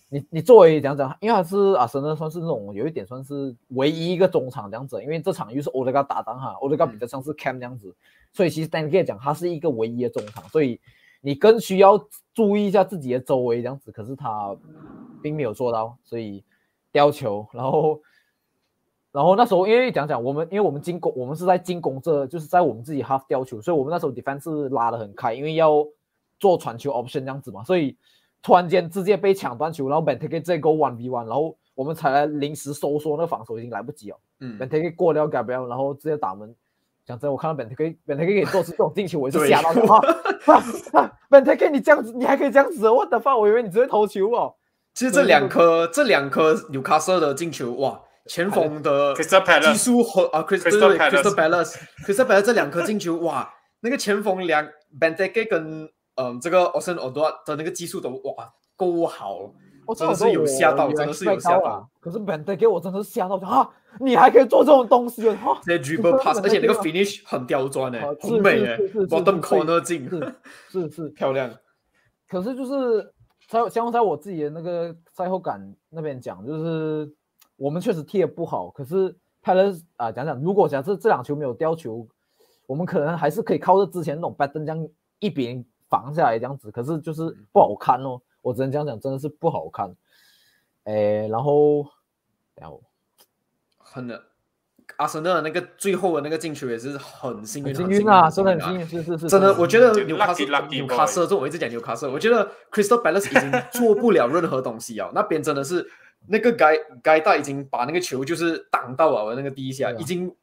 [0.09, 7.95] 你你作为讲讲，因为他是阿森纳算是那种有一点算是唯一一个中场这样子，因为这场又是欧德加打档哈，欧德加比较像是 Cam 这样子，
[8.33, 10.77] 所以其实 Dan 可以讲他是一个唯一的中场，所以
[11.21, 11.97] 你更需要
[12.33, 13.89] 注意一下自己的周围这样子。
[13.89, 14.53] 可是他
[15.23, 16.43] 并没有做到，所以
[16.91, 18.01] 吊球，然后。
[19.11, 25.85] 然后那时候，因为讲讲我们，因为我们进攻，我们是在进攻这，就是在我们自己 half 吊球，所以我们那时候 defense 拉的很开，因为要
[26.39, 27.97] 做传球 option 这样子嘛，所以
[28.43, 36.53] 突然间直接被抢断球，然后 Benteke 这个 one v one，然后我们才来临时收缩，那个防守已经来不及了嗯，，Benteke 过掉 Gabriel，然后直接打门。
[37.05, 40.01] 讲真，我看到 Benteke Benteke 可以做出这种进球，我也是对吓到啊
[40.91, 43.39] 啊！Benteke 你这样子，你还可以这样子，what the fuck？
[43.39, 44.53] 我以为你只会投球哦。
[44.93, 54.67] 其实这两颗这两颗纽卡斯尔的进球，哇，前锋的 Crystal Palace 技术和啊，Crystal 对 Crystal Palace Palace，Crystal Palace 这两颗进球，哇，那个前锋两
[54.99, 59.51] Benteke 跟嗯这个 Osen Odoi 的那个技术都哇够好，
[59.85, 61.83] 我真的是有吓到真的是有吓到啊！
[61.99, 65.37] 可是 Ben 给我真的是吓到，啊，你还可以做这种东西啊！
[65.63, 70.07] 这些 dribble pass，而且那个 finish 很刁钻诶很美诶，bottom corner 进，
[70.69, 71.49] 是是是，漂亮，
[72.27, 73.11] 可是就是
[73.47, 75.59] 在像在我自己的那个赛后感
[75.89, 77.09] 那边讲，就是
[77.57, 82.07] 我们确实踢的不好，可是派了啊讲讲，如果假设这两球没有掉球，
[82.65, 84.87] 我们可能还是可以靠着之前那种拜登这样
[85.19, 89.93] 一比零防下来这样子，可是就是不好看哦，我只能这样讲，真的是不好看。
[90.85, 91.83] 诶，然后，
[92.55, 92.81] 等下我
[93.77, 94.23] 很的。
[94.95, 105.85] 阿森纳那个最后的那个进球也是很幸运，很幸很运啊，真的很运幸运，是是是，真的，我觉得就纽卡斯纽卡斯这种我一直讲纽卡斯，我觉得 Crystal Palace 已经做不了任何东西啊，那边真的是
[106.27, 110.35] 那个该该大已经把那个球就是挡到了那个第一下，啊已经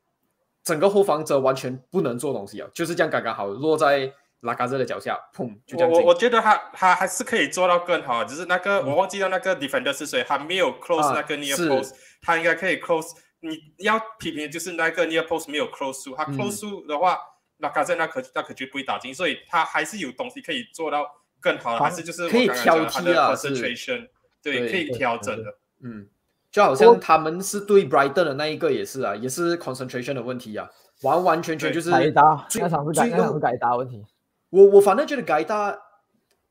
[0.62, 6.14] 整个后防者完全不能做东西啊，就是这样刚刚好落在拉卡泽的脚下，砰就这样进我我我。
[6.14, 13.12] 觉得他他还是可以做到更好，只是那个、我忘记掉那个 defender 是谁，他没有 close 那个 near post，他应该可以 close。
[13.40, 17.18] 你要批评的就是那个 near post 没有 close 住，他嗯 close 住的话，
[17.58, 21.06] 那卡在那可那可就不会打进，所以他还是有东西可以做到
[21.40, 24.08] 更好还是就是我可以刚刚讲的他的挑剔啊 concentration，
[24.42, 25.58] 对，对可以调整的。
[25.84, 26.08] 嗯，
[26.50, 30.68] 就好像他们是对 Brighton 的那一个也是啊，也是 concentration 的问题啊，
[31.02, 34.04] 完完全全就是改搭，最那场是改最那场是改搭问题。
[34.50, 35.78] 我我反正觉得改大，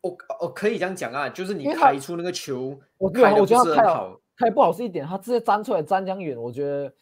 [0.02, 6.94] 我我可以这样讲啊，就是你开出那个球，我觉得我开的不觉得他太好是很好，开不好是一点，他直接站出来站这样远，我觉得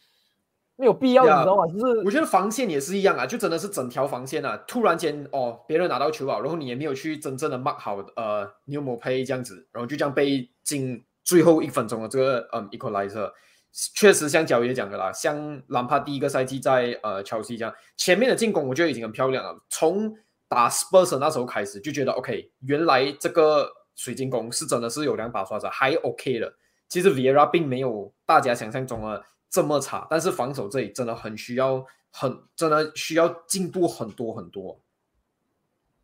[0.78, 1.65] 没有必要，你知道吗？
[1.67, 13.32] 就是我觉得防线也是一样啊，就真的是整条防线啊，突然间哦，别人拿到球啊，然后你也没有去真正的 mark 好呃 New m o Play 这样子，然后就这样被进最后一分钟的这个嗯 equalizer，
[13.96, 20.16] 确实像角爷讲的啦，像兰帕第一个赛季在呃乔西这样，前面的进攻我觉得已经很漂亮了，从
[20.48, 26.54] 打 Spurs 那时候开始就觉得 OK，原来这个水晶宫是真的是有两把刷子，还 OK 的。
[26.90, 34.78] 其实 Viera 并没有大家想象中的这么差，但是防守这里真的很需要，很真的需要进步很多很多。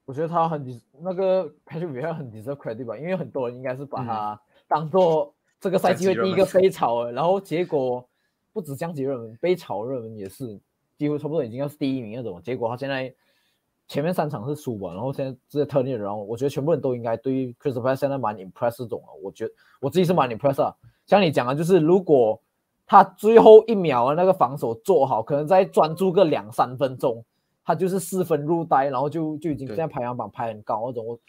[0.06, 8.08] 我觉得他很那个 Patrick Vera 很 deserve credit 吧，因为很多人应该是把嗯他当做这个赛季会第一个飞炒了，然后结果
[8.54, 10.60] 不止降级热门，被炒热门也是
[10.98, 13.14] 几乎差不多已经要是第一名那种，结果他现在
[13.88, 20.76] 前面三场是输吧，然后现在这些 turn it around，我觉得全部人都应该对于 Chris Paul 现在蛮 impress 这种啊，我觉得我自己是蛮 impress 啊，
[21.06, 22.40] 像你讲的，就是如果
[22.86, 27.24] 他最后一秒的那个防守做好，可能再专注个两三分钟，
[27.64, 31.06] 他就是四分入袋，然后就就已经现在排行榜排很高那种。
[31.06, 31.20] 我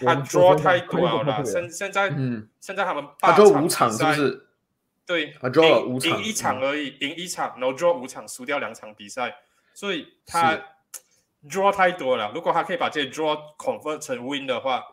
[0.00, 4.46] 他 draw 太多了啦，现现在嗯，现在他们他八 draw 五场是不是？
[5.06, 9.34] 对，他 draw 五场赢一场而已，赢一场，然后 draw 五场，输掉两场比赛，
[9.74, 10.58] 所以他
[11.48, 12.30] draw 太多了。
[12.34, 14.84] 如果他可以把这些 draw convert 成 win 的话，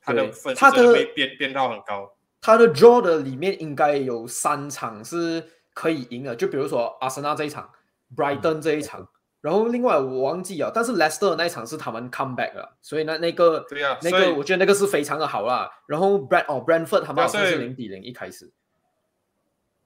[0.00, 2.14] 他的对分数他的会变变到很高。
[2.40, 7.70] 他的 draw 的里面应该有三场是可以赢的，就比如说阿森纳这一场
[8.16, 9.08] ，Brighton 这一场，
[9.42, 15.68] 然后另外我忘记了，但是 Leicester 那一场是他们 comeback 了，所以那那个对呀那个我觉得那个是非常的好啦。
[15.86, 18.52] 然后 Brad 哦 Brentford 他们对啊好像是所以零比零一开始，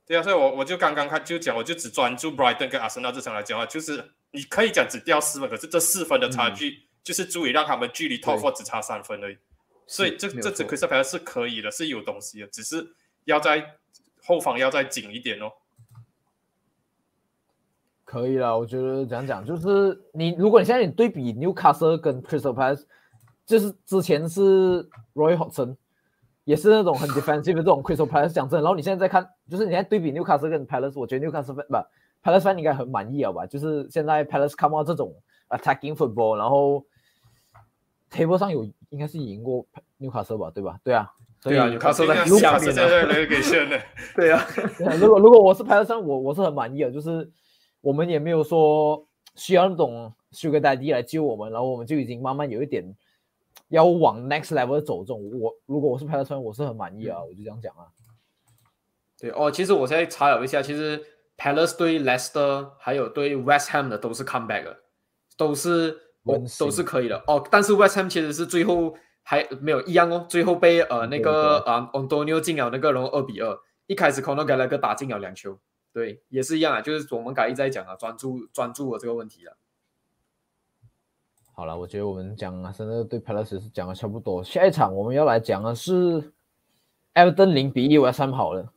[0.07, 9.39] 对啊，所以我我就刚刚看就讲，我就只专注 Brighton 跟阿森纳这场来讲的话，就是你可以讲只掉四分，可是这四分的差距就是足以让他们距离 top four 只差三分而已。
[9.87, 12.87] 所以这这支 Crystal Palace 是可以的，是有东西的，只是
[13.25, 13.77] 要在
[14.23, 15.51] 后防要再紧一点哦。
[18.07, 22.85] 可以了，我觉得讲讲就是你，如果你现在你对比 Newcastle 跟 Crystal Palace，
[23.45, 25.77] 就是之前是 Roy Hodgson，
[26.45, 31.61] 也是那种很 defensive 的这种 Crystal Palace 讲真的，然后你现在在看，就是你现在对比 Newcastle 跟 Palace，我觉得 Newcastle 不
[32.23, 33.45] Palace fan 应该很满意了吧？
[33.45, 35.13] 就是现在 Palace come out 这种
[35.49, 36.85] attacking football，然后
[38.11, 39.67] table 上有应该是赢过
[39.99, 40.51] Newcastle 吧？
[40.55, 40.79] 对吧？
[40.85, 43.81] 对啊，对啊，Newcastle 在卢下面卡斯现在啊，relegation 的，
[44.15, 44.47] 对啊，
[45.01, 47.29] 如果如果我是 Palace fan，我我是很满意的，就是
[47.87, 52.85] 我们也没有说需要那种 Sugar Daddy 来救我们，然后我们就已经慢慢有一点
[53.69, 55.23] 要往 next level 走这种。
[55.39, 57.87] 我如果我是 Palace 我是很满意啊，我就这样讲啊。
[59.21, 61.01] 对哦，其实我现在查了一下，其实
[61.37, 64.77] Palace 对 Leicester 还有对 West Ham 的都是 comeback 的，
[65.37, 65.93] 都是
[66.25, 67.47] 哦温馨都是可以的哦。
[67.53, 75.57] 但是 West Ham 其实是最后还没有一样哦，最后被呃那个啊 Antonio 进了那个，然后二比二，一开始 Conor Gallagher 打进了两球，
[75.97, 79.57] 对，也是一样啊，就是我们刚才一直在讲啊，专注专注的这个问题了。
[81.55, 84.45] 好了，我觉得我们讲啊，真的对 Palace 是讲的差不多。
[84.45, 86.35] 下一场我们要来讲的是
[87.15, 88.71] Everton 零比一 West Ham 好了。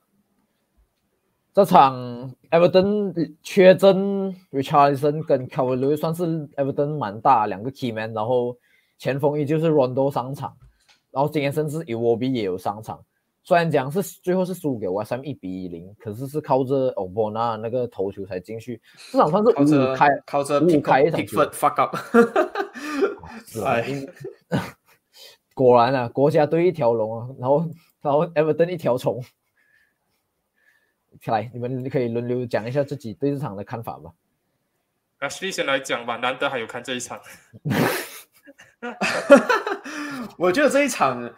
[1.53, 7.91] 这场 Everton 缺阵 Richardson 跟 c a v a l i 算是 Everton 蛮大两个 key
[7.91, 8.57] man，然后
[8.97, 10.55] 前锋依旧是 Rondo 上场，
[11.11, 13.03] 然后今天甚至 i w o b 也有上场。
[13.49, 18.79] 虽然讲是最后是输给 West Ham 一比零，可是是靠着 Obona 那个头球才进去。
[19.11, 21.97] 这场算是五靠着五开，靠着五开一场球 fuck up，
[23.47, 24.05] 是啊哎，
[25.55, 27.65] 果然啊，国家队一条龙啊，然后
[28.03, 29.19] 然后 Everton 一条虫。
[31.25, 34.11] 来，你们可以轮流讲一下自己对这场的看法吧。
[35.21, 37.19] Ashley 先来讲吧，难得还有看这一场。
[40.37, 41.33] 我觉得这一场，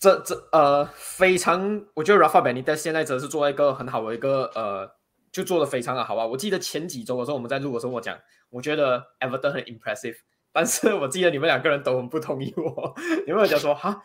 [0.00, 4.90] 这这呃非常，我觉得 Rafa Benitez 现在真的是做一个很好的一个呃，
[5.30, 6.26] 就做的非常的好啊。
[6.26, 10.16] 我记得前几周的时候我们在录的时候，我讲我觉得 Everton 很 impressive，
[10.52, 12.94] 但是我记得你们两个人都很不同意我，
[13.26, 14.02] 你们有讲说哈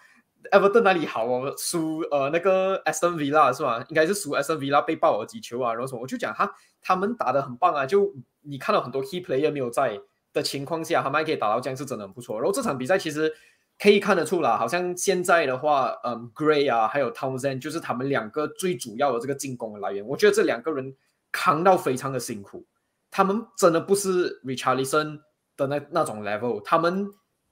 [0.52, 3.82] Everton 哪里好哦，输呃那个 Aston Villa 是吧？
[3.88, 9.98] 应该是输 Aston Villa 被爆了几球啊，然后什么，我就讲哈他们打的很棒啊，就你看到很多 key player 没有在
[10.34, 12.38] 的情况下，他们还可以打到这样是真的很不错。
[12.38, 13.34] 然后这场比赛其实
[13.80, 20.06] 可以看得出来，好像现在的话，嗯，Gray 啊，还有 Townsend 就是他们两个最主要的这个进攻的来源。
[20.06, 20.96] 我觉得这两个人
[21.32, 22.66] 扛到非常的辛苦，
[23.12, 25.20] 他们真的不是 Richarlison
[25.58, 27.08] 的那那种 level，他们。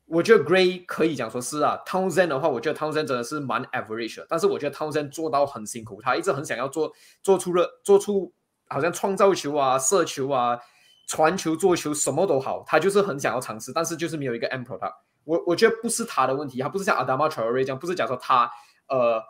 [0.05, 6.91] 我觉得 Gray 可以讲说是啊，Townsend 的话，我觉得 Townsend 真的是蛮 average，但是我觉得 Townsend 做到很辛苦，他一直很想要做
[7.23, 8.31] 做出了做出
[8.67, 10.59] 好像创造球啊、射球啊、
[11.07, 14.93] 传球、做球什么都好，他就是很想要尝试，但是就是没有一个 end product。
[15.25, 18.51] 我我觉得不是他的问题，他不是像 Adama Traore 这样，不是讲说他
[18.87, 19.21] 呃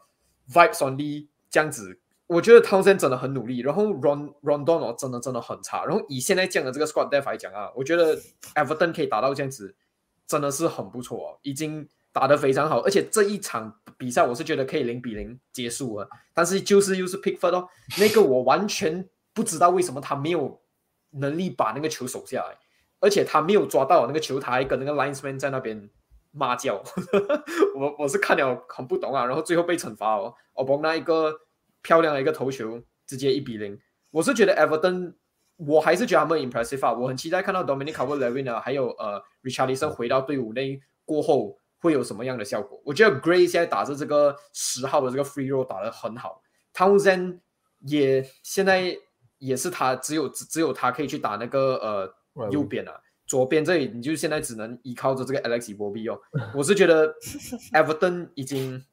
[0.52, 2.00] vibes only 这样子。
[2.28, 8.18] 我觉得 Townsend 真的很努力，然后 Ron Rondon 哦真的真的很差，然后以现在这样的这个 squad depth 来讲啊，我觉得
[8.56, 9.76] Everton 可以达到这样子，
[10.26, 17.68] 真的是很不错哦，已经打得非常好，而且这一场比赛我是觉得可以零比零结束了，但是就是又是 Pickford 哦，
[18.00, 20.62] 那个我完全不知道为什么他没有
[21.12, 22.58] 能力把那个球守下来，
[23.04, 25.89] 而且他没有抓到那个球，台跟那个 linesman 在那边
[26.32, 26.82] 骂叫，
[27.76, 31.38] 我我是看了很不懂啊，然后最后被惩罚哦，哦帮那一个。
[31.86, 33.78] 漂亮的一个头球，直接一比零。
[34.10, 35.16] 我是觉得 Everton，
[35.58, 36.93] 我还是觉得他们 impressive 啊。
[36.93, 42.82] 我很期待看到 Dominic c a r l e v i n 啊，还有呃 Richardson 回到队伍内过后会有什么样的效果。
[42.86, 46.41] 我觉得 Gray 现在打着这个十号的这个 free roll 打得很好
[46.74, 47.39] ，Townsend
[47.82, 48.97] 也现在
[49.39, 52.16] 也是他只有只只有他可以去打那个呃
[52.52, 52.94] 右边啊，
[53.26, 56.20] 左边这里你就现在只能依靠着这个 Alex Iwobi 哦。
[56.56, 57.14] 我是觉得
[57.74, 58.84] Everton 已经。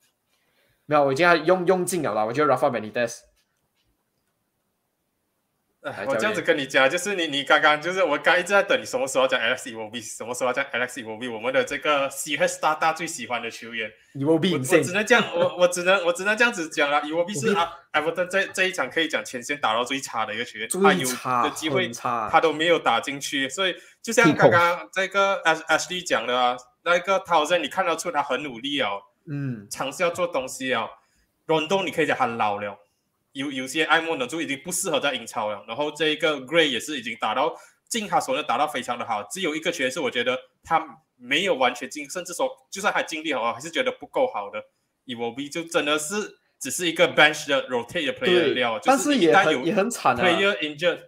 [0.87, 2.25] 没有，我已经要用用尽了啦。
[2.25, 3.21] 我觉得 Rafa Benitez，
[6.07, 17.01] 我这样子跟你讲，就是你你刚刚就是我刚一直在等你什么时候讲 Alex Iwobi，什么时候讲 Alex Iwobi，我们的这个 C H Star 大最喜欢的球员 Iwobi，我只能这样，我我只能我只能这样子讲了。
[17.01, 21.09] Iwobi 是啊，Everton 这这一场可以讲前线打到最差的一个球员，他有
[21.49, 21.91] 的机会
[22.31, 29.01] 他都没有打进去，所以就像刚刚这个 Ashley 讲的啊，那个 t o w s e n 你看得出他很努力哦。
[29.27, 30.87] 嗯，尝试要做东西啊。
[31.47, 32.79] 软东你可以讲他老了，
[33.33, 35.65] 有有些爱莫呢就，已经不适合在英超了。
[35.69, 37.55] 然后这一个 Gray 也是已经打到
[37.89, 39.23] 尽他所能，打到非常的好。
[39.31, 40.85] 只有一个缺是，我觉得他
[41.17, 44.63] 没有完全尽，甚至说就算他尽力好，还是觉得不够好的。
[45.05, 50.25] e v o b 就真的是只是一个 bench 的 rotate 的 player 料，但是也很也很惨啊。
[50.25, 50.99] player injured，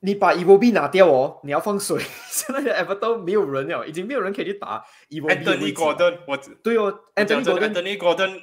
[0.00, 2.02] 你把 e v o b 拿掉哦，你要放水。
[2.28, 8.40] 现在的 Ever 都没有人了，已经没有人可以去打 e v o b Anthony Gordon，我对哦，Anthony Gordon。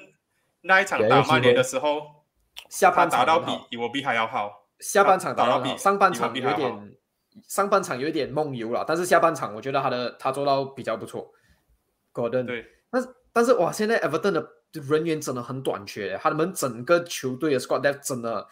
[0.62, 2.19] 那一场打曼联的时候，
[2.68, 3.40] 下半场打到
[3.70, 4.68] 比我比还要好。
[4.80, 6.98] 下半场打到比上半场有点，
[7.48, 11.32] 上半场有一点梦游了，但是下半场我觉得他的他做到比较不错。
[12.14, 18.48] Gordon 对，但是但是哇，现在 Everton 的人员真的很短缺，他们整个球队的 squad depth 真的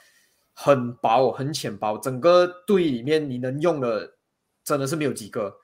[0.53, 4.15] 很薄，很浅薄，整个队里面你能用的
[4.63, 5.57] 真的是没有几个。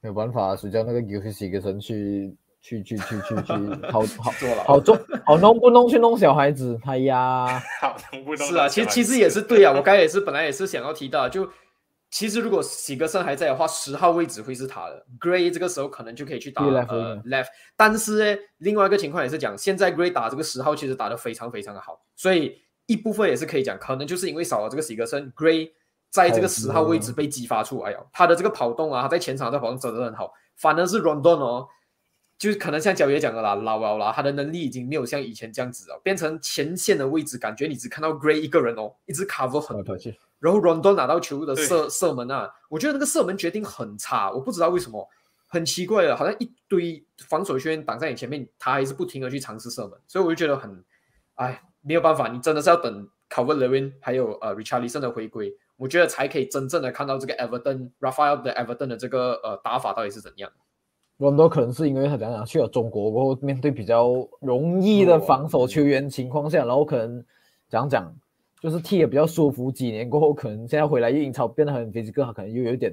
[0.00, 2.36] 没有办法，谁叫那个 U C 几个人去？
[2.66, 3.52] 去去去去去，
[3.92, 6.76] 好好做了，好做，好弄不弄去弄小孩子？
[6.84, 8.48] 哎呀， 好弄不弄？
[8.48, 11.48] 是啊，其实其实也是对啊，我刚才也是本来也是想要提到，就
[12.10, 17.46] 其实如果喜格森还在的话，十号位置会是他的，Gray 这个时候可能就可以去打 left，
[17.76, 25.70] 但是呢，另外一个情况也是讲，现在 Gray 打这个十号其实打得非常非常的好，所以一部分也是可以讲，可能就是因为少了这个喜格森，Gray
[26.10, 31.68] 在这个十号位置被激发出来呀，他的这个跑动啊，他在前场在跑动真的很好，反而是 Rondon 哦。
[32.38, 39.96] 就是可能像角爷讲的啦，老了啦，他的能力已经没有像以前这样子了，变成前线的位置，感觉你只看到 Gray 一个人哦，一直 cover 很多。
[40.38, 45.08] 然后 Rondon 拿到球的射射门啊，我觉得那个射门决定很差，我不知道为什么，
[45.46, 50.84] 很奇怪的，好像一堆防守球员挡在你前面，他还是不停的去尝试射门，所以我就觉得很，
[51.36, 60.52] 哎，没有办法，你真的是要等 Cover Lewin 还有呃 Richardson 的回归，我觉得才可以真正的看到这个 Everton Rafael 的 Everton 的这个呃打法到底是怎样。
[61.18, 67.24] 很多可能是因为他讲讲去了中国过后，面对比较容易的防守球员情况下，然后可能
[67.70, 68.14] 讲讲
[68.60, 72.92] 就是踢也比较舒服，几年过后可能现在回来英超变得很 physical，可能又有一点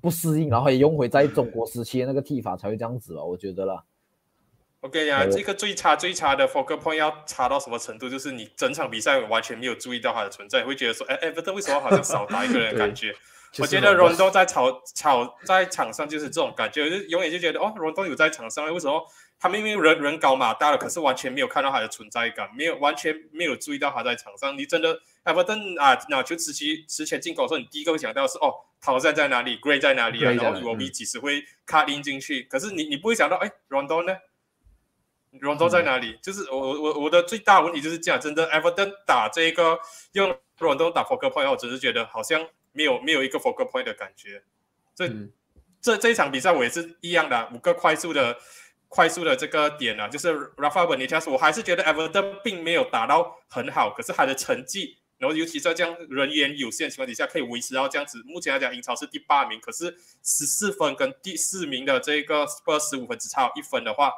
[0.00, 3.82] 不适应，然后也用回在中国时期的那个踢法才会这样子吧，我觉得啦。
[4.82, 8.08] 我跟你讲，这个最差最差的 focus point 要差到什么程度？
[8.08, 12.76] 就是你整场比赛完全没有注意到他的存在，会觉得说，哎，哎，不对，为什么好像少打一个人？
[12.76, 13.12] 感觉。
[13.58, 19.02] 我觉得罗东在场场在场上就是这种感觉，就永远就觉得哦，罗东有在场上，为什么
[19.38, 24.58] 他明明人人高马大了，可是完全没有看到他的存在感，没有完全没有注意到他在场上。
[24.58, 30.32] 你真的埃弗顿啊，那就持期之前进攻的时候，你第一个会想到是哦，陶赞在哪里，Gray 在哪里啊？
[30.32, 32.42] 然后罗比几时会卡丁进去？
[32.50, 34.14] 可是你你不会想到，哎，罗东呢？
[35.40, 36.18] 罗东在哪里？
[36.22, 39.78] 就是我我我的最大问题就是这样，真的埃弗顿打这个
[40.12, 42.46] 用罗东打 poker point，我只是觉得好像。
[42.76, 44.42] 没有没有一个 focal point 的感觉，
[44.94, 45.08] 这
[45.80, 48.36] 这这一场比赛我也是一样的，五个快速的
[48.88, 58.22] 快速的这个点啊，就是 Rafa Benitez，我还是觉得 Everton 并没有打到很好，可是他的成绩，然后尤其在这样人员有限情况底下，可以维持到这样子。
[58.26, 64.12] 目前来讲，英超是第八名，可是十四分跟第四名的这个二十五分只差一分的话。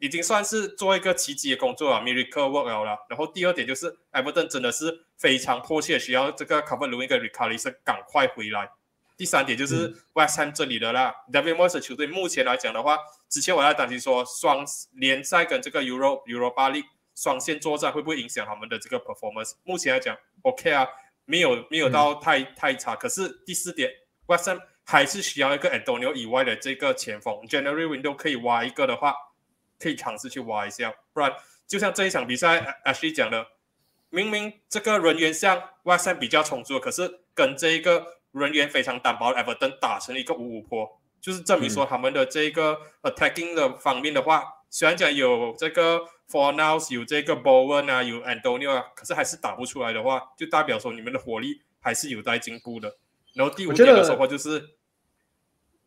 [0.00, 2.98] 已经算是做一个奇迹的工作啊，miracle work 了。
[3.08, 8.68] 然后第二点就是，埃弗顿真的是非常迫切需要这个卡弗鲁 n 跟 Ricardo 赶快回来。
[9.16, 12.98] 第三点就是 West Ham 这里的啦，David Moyes 球队目前来讲的话，
[13.28, 19.52] 之前我在担心说双联赛跟这个 Euro Europa League 双线作战会不会影响他们的这个 performance？
[19.64, 20.88] 目前来讲，OK 啊，
[21.26, 22.96] 没有没有到太、太差。
[22.96, 23.90] 可是第四点
[24.26, 29.14] ，West Ham 还是需要一个 Antonio 以外的这个前锋，January window 可以挖一个的话，
[29.80, 31.32] 可以尝试去挖一下，不然
[31.66, 33.46] 就像这一场比赛，Ashley 讲的，
[34.10, 52.98] 明明这个人员像 West Ham 比较充足，可是跟这一个人员非常单薄的 Everton 打成了一个五五坡，就是证明说他们的这个 attacking 的方面的话，虽然讲有这个 For Now 有这个 Bowen 啊，有 Antonio 啊，可是还是打不出来的话，就代表说你们的火力还是有待进步的。
[53.34, 54.76] 然后第五点的收获就是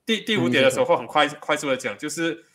[0.06, 2.46] 第第五点的收获，很快快速的讲，就是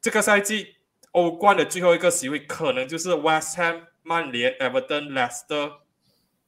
[0.00, 0.76] 这个赛季
[1.14, 5.74] 欧冠的最后一个席位可能就是 West Ham、曼联、Everton、Leicester，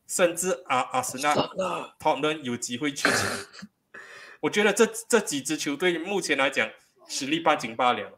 [0.09, 1.33] 甚至阿阿森纳、
[2.01, 3.21] Tottenham 有机会去抢。
[4.43, 6.69] 我觉得这这几支球队目前来讲
[7.09, 8.11] 实力半斤八两。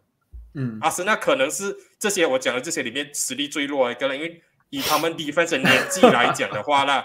[0.54, 7.04] 嗯，阿森纳可能是这些我讲的这些里面实力最弱的一个了，因为以他们 defense 的年纪来讲的话啦，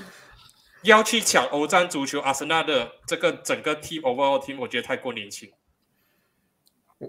[0.82, 5.52] 要去抢欧战足球，阿森纳的这个整个 team overall team 我觉得太过年轻。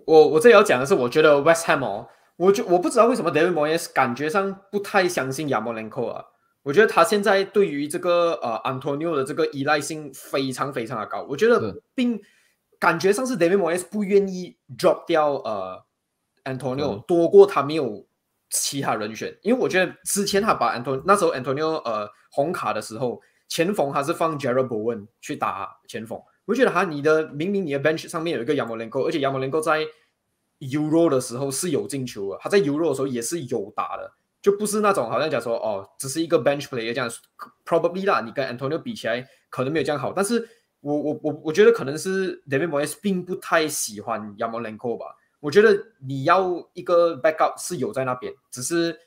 [0.06, 6.26] 我我这里要讲的是，我觉得 West Ham 哦，我就我不知道为什么 David Moyes 感觉上不太相信亚莫连科啊。
[6.64, 11.24] 我觉得他现在对于这个呃 Antonio 的这个依赖性非常非常的高。
[11.30, 12.20] 我觉得并
[12.80, 15.84] 感觉上是 David Moyes 不愿意 drop 掉呃
[16.44, 18.08] Antonio 嗯多过他没有
[18.50, 26.20] 其他人选，因为我觉得之前他把 Antonio 那时候 Antonio 呃红卡的时候，前锋还是放 Jared Bowen 去打前锋。
[26.46, 29.86] 我觉得哈你的明明你的 bench 上面有一个亚莫连科，而且亚莫连科在
[30.60, 37.10] Euro 的时候是有进球的，他在 Euro 的时候也是有打的，就不是那种好像讲说哦，只是一个 bench player 这样
[37.66, 40.48] ，probably 啦，你跟 Antonio 比起来可能没有这样好，但是
[40.82, 48.98] 我我我我觉得可能是 David Moyes 并不太喜欢亚莫连科吧，我觉得你要一个 backup 是有在那边，只是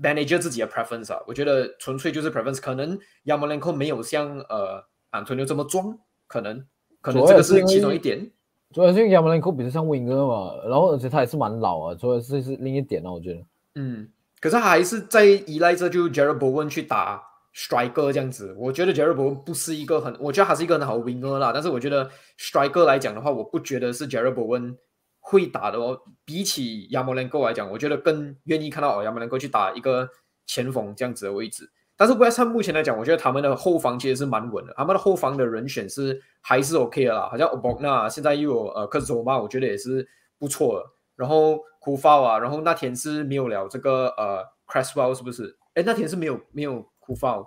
[0.00, 5.98] manager 自己的 preference 啊，我觉得纯粹就是 preference，可能亚莫连科没有像呃 Antonio 这么装。
[6.26, 6.64] 可能
[7.00, 8.30] 可能这个是其中一点。
[8.72, 13.40] 主要是因为亚马兰科比较像 winger 嘛，然后而且他也是蛮老啊，所以这是另一点啊，我觉得。
[13.76, 14.08] 嗯，
[14.40, 17.22] 可是他还是在依赖着就 Jared Bowen 去打
[17.54, 18.52] striker 这样子。
[18.58, 21.52] 我觉得 Jared Bowen 不是一个很，我觉得他是一个很好的 winger 啦。
[21.52, 24.76] 但是我觉得 striker 来讲的话，我不觉得是 Jared Bowen
[25.20, 26.00] 会打的哦。
[26.24, 30.08] 比起亚莫兰科来讲，我觉得更愿意看到哦亚莫兰科去打一个
[30.46, 31.70] 前锋这样子的位置。
[31.96, 37.28] 但是 West Ham 目前来讲，我觉得他们的后防其实是蛮稳的，他们的后防的人选是还是 OK 的啦。
[37.30, 40.06] 好像 o b o k n a 现在又有呃克佐嘛，我觉得也是
[40.38, 40.84] 不错的。
[41.14, 45.56] 然后库法啊，然后那天是没有了这个呃 Cresswell 是不是？
[45.74, 47.40] 哎，那天是没有没有库法，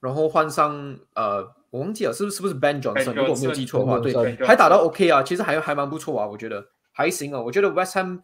[0.00, 3.14] 然后换上呃我忘记了是不是是不是 Ben Johnson？
[3.14, 7.40] 如果没有记错的话，对，还打到 OK 啊，其实还还蛮不错啊，我觉得还行啊。
[7.40, 8.22] 我觉得 West Ham。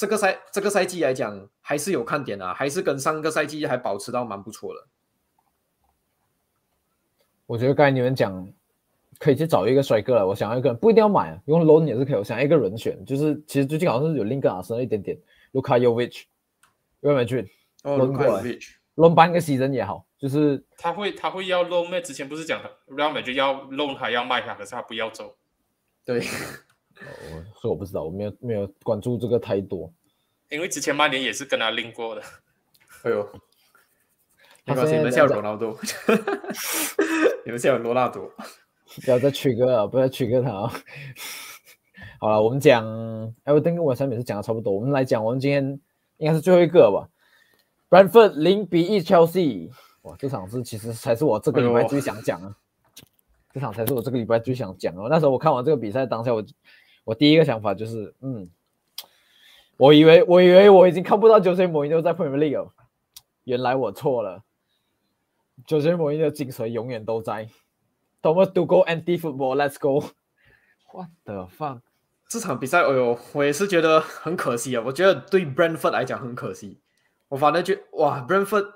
[0.00, 4.86] 这个赛这个赛季来讲还是有看点啊，还是跟上个赛季还保持到蛮不错的。
[7.44, 8.50] 我觉得刚才你们讲
[9.18, 12.14] 可以去找一个帅哥了，我想要一个人不一定要买，用 loan 也是可以。
[12.14, 15.18] 我想要一个人选，就是其实最近好像是有另一个阿森纳一点点
[15.52, 17.50] ，Luka Jovic，Real Madrid
[17.82, 18.42] 哦 loan 过来
[18.96, 22.00] ，loan 半个 season 也好，就是他会他会要 loan 咩？
[22.00, 25.36] 之前不是讲 Real Madrid 要 loan 还要卖他，可是他不要走。
[26.06, 26.22] 对。
[27.00, 29.92] 哦，所以我不知道，我没有没有关注这个太多，
[30.48, 32.22] 因为之前曼联也是跟他拎过的。
[33.02, 33.26] 哎呦，
[34.64, 35.78] 没关系，你们笑罗纳多，
[37.46, 38.30] 你们笑罗纳多，
[39.04, 40.72] 不要再曲哥了，不要曲哥他啊。
[42.18, 42.84] 好了，我们讲，
[43.44, 45.80] 哎，我跟我上面是讲的差不多，我们来讲，我们今天
[46.18, 47.08] 应该是最后一个吧。
[47.88, 49.70] Brentford 零比一 Chelsea，
[50.02, 52.54] 哇，这场是其实才是我这个礼拜最想讲啊。
[53.52, 55.02] 这场才是我这个礼拜最想讲的。
[55.08, 56.44] 那时候我看完这个比赛当下，我我
[57.10, 58.48] 我第一个想法就是，嗯，
[59.76, 62.70] 我以为我以为我已经看不到九岁莫因诺在 Premier League，
[63.42, 64.44] 原来我错了。
[65.66, 67.48] 九岁魔音的精髓永远都在。
[68.22, 70.04] Thomas to go anti football，let's go。
[70.92, 71.80] What the fuck？
[72.28, 74.82] 这场比赛，哎呦，我也是觉得很可惜啊。
[74.86, 76.78] 我觉得对 Brentford 来讲很可惜。
[77.26, 78.66] 我反正觉哇，Brentford。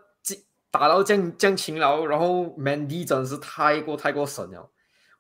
[0.73, 4.69] 打到这样这样勤劳，然后 Mandy 真是太过太过神了。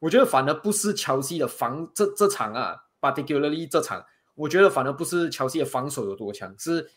[0.00, 4.02] 我觉得反而不是乔西的防这这场啊，particularly 这场，
[4.34, 6.90] 我觉得反而不是乔西的防守有多强，是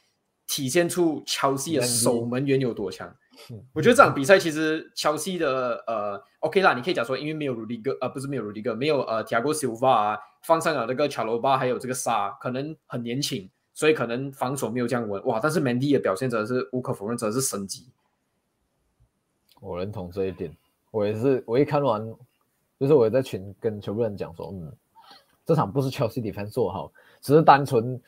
[0.45, 3.13] 体现出乔西的守门员有多强。
[3.73, 15.39] 我觉得这场比赛其实乔西的呃 OK 啦，你可以讲说，因为没有 Rudiger 呃不是没有 Rudiger，没有呃 Thiago Silva 啊，放上了那个乔罗巴，还有这个沙，可能很年轻，所以可能防守没有这样稳哇。
[15.39, 17.91] 但是 Mandy 的表现真的是无可否认，真的是神级。
[19.59, 20.55] 我认同这一点，
[20.89, 22.03] 我也是，我一看完，
[22.79, 24.71] 就是我在群跟全部人讲说，嗯，
[25.47, 26.91] 这场不是 Chelsea defense 做好，
[27.21, 27.99] 只是单纯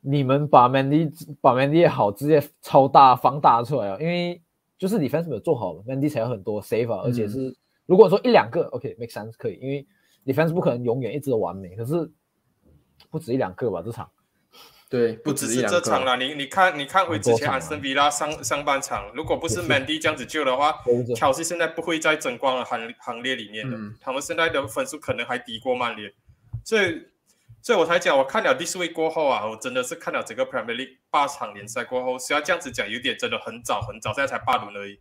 [0.00, 1.12] 你们把 Mandy
[1.42, 4.40] 把 Mandy 好直接超大放大出来啊，因为
[4.78, 7.54] 就是 defense 没有做好，Mandy 才有很多 save，、啊、而且是
[7.84, 9.86] 如果说一两个 OK make sense 可以，因为
[10.24, 12.10] defense 不可能永远一直都完美，可是
[13.10, 14.10] 不止一两个吧这场。
[14.88, 15.80] 对，不只是止一两个。
[15.80, 17.56] 这场了，你你看你看回之前很多场啊。
[17.56, 20.74] 安森比拉上上半场，如果不是 Mandy 这样子救的话
[21.16, 23.94] 乔西现在不会在争光的行行列里面的，嗯。
[24.00, 26.12] 他们现在的分数可能还低过曼联，
[26.64, 27.06] 所以
[27.62, 34.98] 所以我才讲，我看了 this week 过后啊，我真的是看了整个 Premier League 八场联赛过后，虽然这样子讲有点真的很早很早，现在才八轮而已。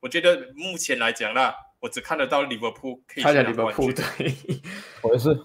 [0.00, 3.94] 我觉得目前来讲啦，我只看得到利物浦可以拿冠军。
[3.94, 4.34] 对，
[5.02, 5.36] 我也是，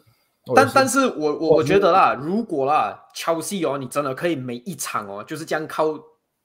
[0.56, 5.98] 但但是我我我我觉得啦，如果啦，乔西哦，你真的可以每一场哦，就是这样靠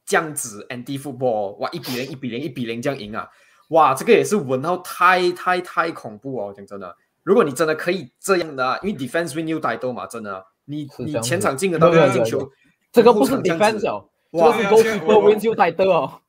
[0.06, 3.28] 这样子 Andi football，哇，一比零、一比零、一比零这样赢啊，
[3.70, 6.96] 哇，这个也是稳到太太太恐怖哦，讲真的，
[7.26, 12.48] 如果你真的可以这样的啊，因为 defense win you title 嘛，真的啊，你你前场进得到个进球，
[12.92, 16.20] 这个不是 defense 哦，这哇个是对啊 goal 现在 keeper 我 wins you title 哦。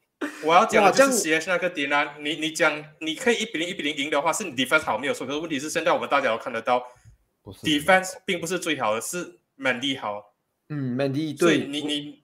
[0.43, 6.83] 我要讲的就哇这样是 CS 那个点啊，你你讲你可以一比零一比零赢的话，是你 defense 好没有错，可是问题是现在我们大家都看得到
[7.43, 10.33] 不是，defense 并不是最好的，是 Mandy 好。
[10.69, 12.23] 嗯，Mandy 对你你，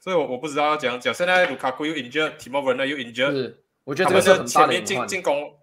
[0.00, 1.12] 所以我我不知道要怎样讲。
[1.12, 5.06] 现在卢卡库又 injured，Timo Werner 又 injured，是，我觉得这个是前面进。
[5.06, 5.57] 进攻，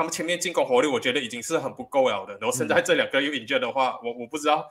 [0.00, 2.32] 他们前面进攻火力，我觉得已经是很不够了的。
[2.40, 4.66] 然后现嗯在这两个又 injured 的话，我我不知道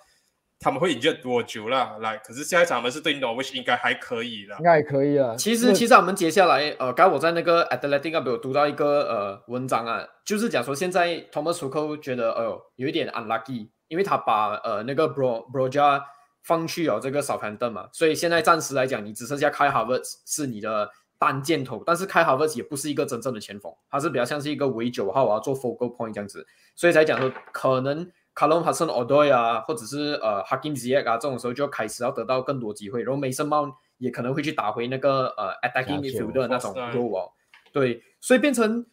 [0.59, 1.99] 他们会 injured 多久了。
[1.99, 4.63] 来，可是下一场他们是对 Norwich 应该还可以的应。
[4.63, 5.35] 该也可以啊。
[5.37, 16.01] 其实，其实我们接下来，呃，刚才我在那个 Athletic 那边有读到一个呃文章啊，就是讲说现在 Thomas Tuchel 觉得，哎呦，有一点 unlucky，因为他把呃那个 Bro Broja
[16.41, 20.89] 放去了这个 Southampton 嘛，所以现在暂时来讲，你只剩下 Kai Havertz 是你的
[21.19, 33.73] 单箭头，但是 Kai Havertz 也不是一个真正的前锋，他是比较像是一个围九号啊，做 focal point 这样子，所以才讲说可能 Callum Hudson Odoi 啊，或者是呃 Hakim Ziyech 啊，这种时候就开始要得到更多机会，然后 Mason Mount
[33.97, 37.31] 也可能会去打回那个呃 attacking midfield 的那种 role 哦，
[37.73, 38.85] 对，所以变成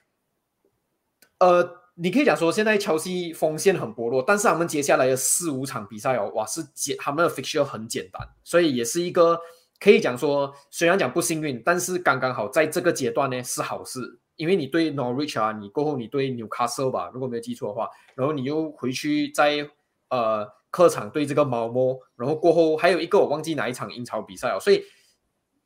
[1.38, 9.38] 呃，你可以讲说现在乔西锋线很薄弱，但是他们接下来的四五场比赛哦，哇，是简他们的 fixture 很简单，所以也是一个
[9.78, 14.00] 可以讲说，虽然讲不幸运，但是刚刚好在这个阶段呢是好事，
[14.36, 19.68] 因为你对 Norwich 啊，你过后你对 Newcastle 吧，如果没有记错的话，然后你又回去在
[20.10, 24.82] 呃客场对这个毛毛，然后过后还有一个我忘记哪一场英超比赛哦，所以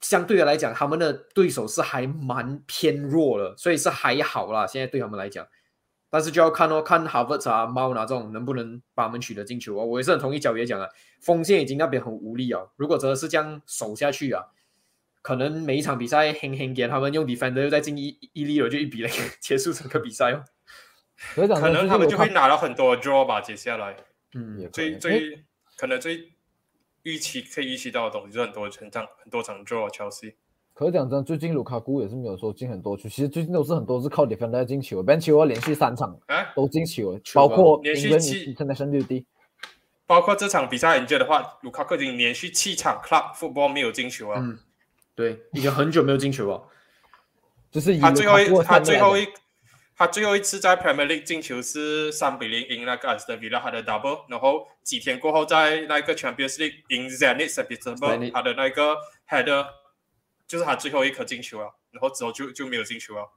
[0.00, 5.46] 相对的来讲，他们的对手是还蛮偏弱的，所以是还好啦，现在对他们来讲。
[6.10, 9.84] 但是就要看哦，看哈弗茨啊、猫啊这种能不能把他们取得进球哦。
[9.86, 12.62] 我也是很同意角爷讲的，锋线已经那边很无力啊。
[12.76, 14.46] 如果真的是这样守下去啊，
[15.22, 20.42] 可能每一场比赛轻轻给他们用 defender 又再进一一粒了，就一比零 结束整个比赛哦。
[21.36, 23.40] 可能他们就会拿到很多 draw 吧。
[23.40, 23.96] 接下来
[24.34, 25.44] 嗯也，最最
[25.76, 26.32] 可能最
[27.02, 30.34] 预期可以预期到的东西，就是很多成场很多场 draw 乔西。
[30.80, 39.26] 可是讲真，最近卢卡库也是没有说进很多球，其实最近都是很多是靠 defender 进球，Ben 球连续三场啊，都进球，是吧包括连续七 international duty。
[40.06, 44.40] 包括这场比赛 injured 的话，卢卡库已经连续七场 club football 没有进球啊。
[44.42, 44.58] 嗯，
[45.14, 46.62] 对，已经很久没有进球了。
[47.70, 49.28] 就是他最后一他最后一
[49.94, 58.96] 他最后一次在 Premier League 进球是三比零赢那个 Aston Villa 他的 double，然后几天过后在那个 Champions League 赢 Zenit St Petersburg Zenit 他的那个
[59.28, 59.66] header
[60.50, 63.30] 就是他最后一颗进球了，然后之后就就没有进球了。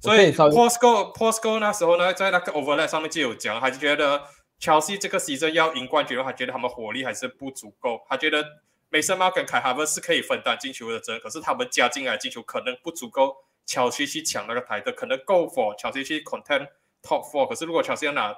[0.00, 4.20] 所以 Posco Posco 那时候呢，在那个 overlap 上面就有讲，他就觉得
[4.60, 8.04] Chelsea 这个 season 要赢冠军的话，他觉得他们火力还是不足够。
[8.08, 8.44] 他觉得
[8.88, 16.66] 梅森猫跟凯哈文是可以分担进球的责任，可是他们加进来进球可能不足够乔西去抢那个台的，可能够 for 乔西去 content
[17.00, 17.48] top four。
[17.48, 18.34] 可是如果乔西要拿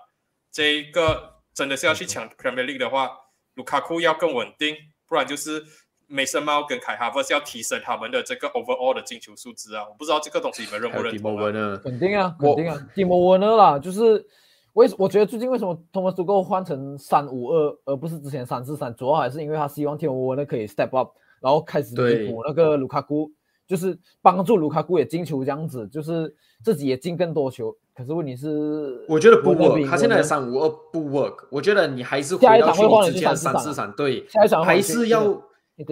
[0.53, 3.11] 这一个真的是要去抢 Premier League 的话，
[3.55, 4.76] 卢卡库要更稳定，
[5.07, 5.64] 不然就是
[6.09, 9.84] 梅森猫跟凯哈弗是要提升他们的这个 overall 的进球数值啊。
[9.86, 11.80] 我不知道这个东西你们认不认同？
[11.82, 14.24] 肯定啊，我肯定啊，蒂莫沃呢啦，就是
[14.72, 23.30] 为我觉得最近为什么 Thomas Tuchel 换成三五二，而不是之前三四三，主要还是因为他希望蒂莫沃呢可以 step up，然后开始对弥补那个卢卡库，
[23.66, 26.34] 就是帮助卢卡库也进球这样子，就是
[26.64, 27.76] 自己也进更多球。
[27.94, 35.42] 可是问题是，我觉得不 work，他现在三五二不 work，我觉得你还是回下一到去场会换前三四三三四三，对，下一场还是要。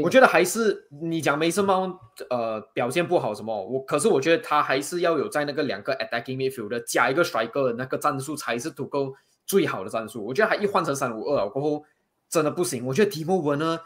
[0.03, 9.15] 我觉得还是你讲梅森猫呃表现不好什么，我可是我觉得他还是要有在那个两个 attacking midfield 的加一个 striker 的那个战术才是足够
[9.45, 10.25] 最好的战术。
[10.25, 11.85] 我觉得他一换成三五二过后
[12.29, 12.85] 真的不行。
[12.85, 13.79] 我觉得提莫文呢，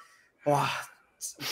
[0.46, 0.66] 哇，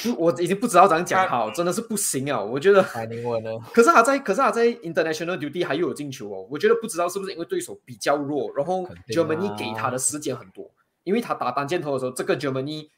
[0.03, 2.43] 不我已经不知道怎样讲好，真的是不行啊！
[2.43, 3.51] 我觉得，海宁文呢？
[3.75, 10.71] 可是他在可是他在 international duty 还又有进球哦，我觉得不知道是不是因为对手比较弱，然后 Germany 给他的时间很多。
[11.05, 12.89] 因为他打单箭头的时候，这个 Germany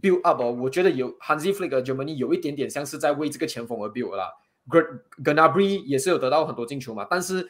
[0.00, 4.30] build up 哦，我觉得有 Hansi Flick 的 Germany 有一点点像是在为这个前锋而 build 啦。
[4.70, 7.48] g n a b r y 也是有得到很多进球嘛，但是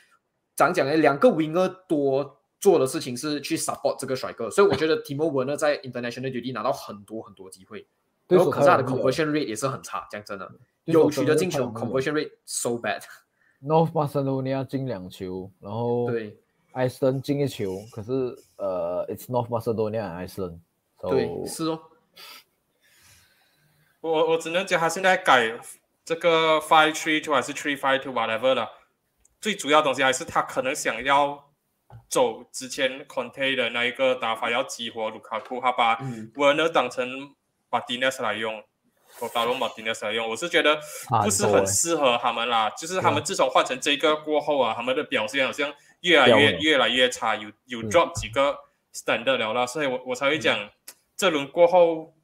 [0.57, 7.86] 讲讲呢，两个 winger 多做的事情是去 support 这个帅哥，所以我觉得 Timo Werner 在 international duty 拿到很多很多机会，
[8.28, 10.51] 然后可是他的 conversion rate 也是很差，讲真的，
[10.84, 13.03] 有取得进球 conversion rate so bad。
[13.62, 16.38] North Macedonia 进两球，然后对。
[16.72, 18.12] 艾斯顿进一球，可是
[18.57, 20.61] 呃，It's North Macedonia，艾斯顿。
[21.03, 21.80] 对，是哦。
[24.00, 25.58] 我我只能讲他现在改
[26.04, 28.70] 这个 Five Three Two 还是 Three Five Two whatever 了。
[29.40, 31.50] 最主要东西还是他可能想要
[32.08, 35.96] 走之前 Conte 的那一个打法，要激活卢卡库，他把
[36.36, 37.34] Werner 当成
[37.68, 38.64] 把 Dinas 来用，
[39.20, 40.80] 我打龙把 Dinas 来用，我是觉得
[41.22, 42.70] 不是很适合他们啦。
[42.70, 45.72] 就是他们自从换成这个过后啊，他们的表现好像。
[46.00, 48.58] 越来越越来越差，有有 drop 几个
[48.94, 50.58] standard 了啦，所以我我才会讲
[51.21, 52.14] 这轮过后，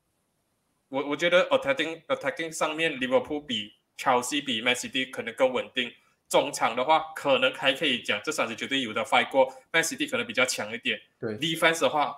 [0.88, 5.92] 我我觉得 attacking attacking 上面 Liverpool 比 Chelsea 比 Man City 可能更稳定，
[6.30, 10.98] 中场的话可能还可以讲这三支球队有的 fight 过，Man City 可能比较强一点。
[11.20, 12.16] 对，defense 的话，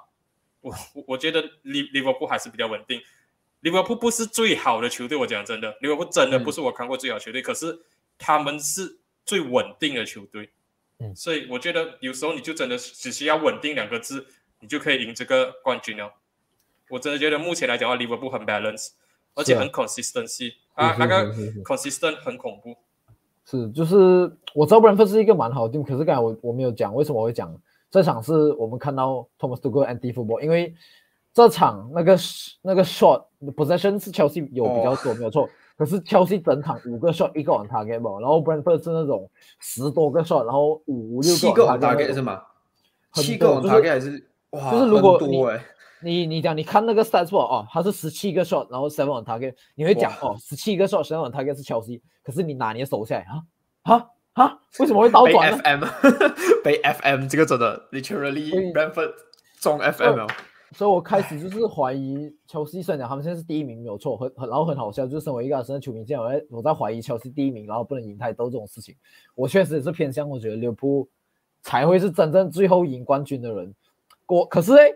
[0.61, 0.73] 我
[1.09, 3.03] 我觉得 Liverpool 还是比较稳定。
[3.61, 7.77] Liverpool 不是最好的球队，我讲真的，Liverpool 真的不是我看过最好球队，可是
[8.17, 10.49] 他们是最稳定的球队。
[11.01, 14.25] 嗯，所以我觉得有时候你就真的只需要稳定两个字，
[14.61, 16.15] 你就可以赢这个冠军了。
[16.91, 18.91] 我真的觉得目前来讲的话，Liverpool 很 balance，
[19.35, 21.33] 而且很 consistency 啊，那个
[21.65, 22.75] consistent 很恐怖。
[23.45, 23.97] 是，就是
[24.55, 27.55] 我知道 Brentford 是一个蛮好的 team，可是刚才我我没有讲为什么我会讲
[27.91, 30.75] 这场是我们看到 Thomas Tuchel anti football，因为
[31.33, 32.19] 这场那个
[32.63, 33.25] 那个 shot
[33.57, 35.49] possession 是 Chelsea 有比较多，没有错。
[35.79, 39.31] 可是 Chelsea 整场五个 shot 一个 on target 嘛，然后 Brentford 是那种
[39.61, 42.43] 十多个 shot，然后五六七个 on target 是吗？
[43.15, 44.71] 七个 on target 还是哇？
[44.73, 45.39] 就是如果你
[46.03, 53.43] 你你讲你看那个 stats 哦，他是十七个 shot，然后 seven on target，你会讲哦，十七个 shot seven on target 是 Chelsea，可是你拿你的手下来啊
[53.83, 55.89] 啊啊，为什么会倒转呢？
[56.63, 59.13] 被 FM 被 FM 这个真的 literally Brentford
[59.61, 60.27] 中 FM 哦。
[60.73, 68.95] 所以我开始就是怀疑切尔西，虽然讲他们现在是第一名没有错，很很然后很好笑，就是身为一个阿森纳球迷，这样我在我在怀疑切尔西第一名，然后不能赢太多这种事情。
[69.35, 71.09] 我确实也是偏向，我觉得利物浦
[71.63, 73.75] 才会是真正最后赢冠军的人。
[74.27, 74.93] 我可是哎，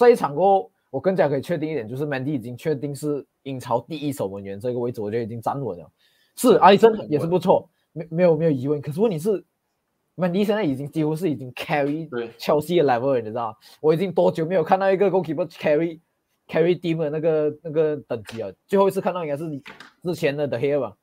[0.00, 5.90] 这一场过后，我更加可以确定一点，就是 Mandy 已经确定是英超第一守门员这个位置，我觉得已经站稳了。
[6.36, 8.80] 是阿里森也是不错，没没有没有疑问。
[8.80, 9.44] 可是问题是。
[10.16, 15.98] ，Mandy 现在已经几乎是已经 carry 切西的 level，你知道我已经多久没有看到一个 goalkeeper carry
[16.46, 18.52] carry team 的那个那个等级了？
[18.66, 19.44] 最后一次看到应该是
[20.02, 20.94] 之前的 The h e r e 吧？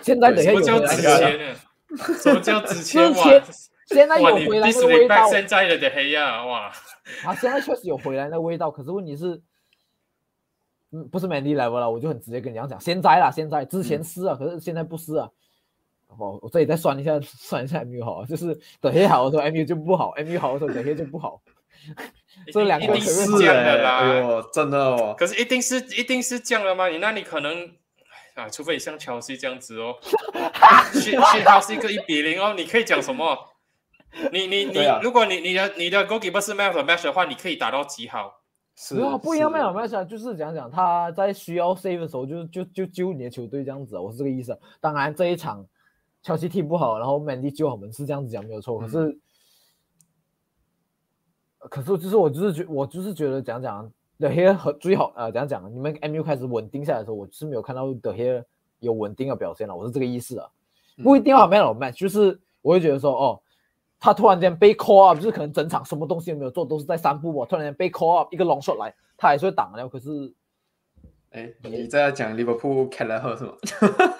[0.00, 1.56] 现在 The h e r e 什么叫之前？
[2.22, 3.12] 什么叫之前？
[3.12, 3.42] 之前
[3.86, 5.28] 现在有回来那个味道。
[5.28, 6.72] 现在的 The h e r e 哇！
[7.24, 9.40] 啊，现在确实有回来那个味道，可是问题是，
[10.92, 15.28] 嗯，不是 Mandy level 了，我就很直接跟你讲讲，现在啦，现在之前是啊，可是现在不是啊。
[16.16, 21.42] 哦，我这里再算一下，算一下 MU 好，就是等黑好的时候 MU 就不好，MU 好的时候等黑就不好。
[22.52, 25.14] 这两个是这样的啦，哎呦，真的哦。
[25.18, 26.88] 可是一定是一定是这样的吗？
[26.88, 27.68] 你那你可能
[28.34, 29.96] 啊，除非你像乔西这样子哦，
[30.92, 33.36] 信信号是一个一比零哦，你可以讲什么？
[34.32, 38.40] 你你你，如果你你的你的 goalkeeper 是 man of match 的话，你可以打到几好。
[38.76, 44.58] 是啊，不一样 man of match 就是讲讲他在需要 save 的时候，就就就救你的球队这样子，我是这个意思。
[44.80, 45.66] 当然这一场。
[46.26, 49.18] 乔西踢不好，然后 Mandy 救我们是这样子讲没有错，可是，
[51.58, 58.44] 可是就是我就是觉我就是觉得讲讲 The Hair 和最好呃讲讲你们 MU 开始稳定下来的时候，我是没有看到 The Hair
[58.78, 60.48] 有稳定的表现了，我是这个意思啊，
[61.02, 63.42] 不一定要 Man of Match，就是我会觉得说哦，
[64.04, 70.34] 他突然间被 call up，就是可能整场什么东西都没有做，都是在散步，突然间被 call up 一个 long shot 来，他还是会挡了，可是。
[71.30, 73.54] 哎，你在讲利物浦开莱赫是吗？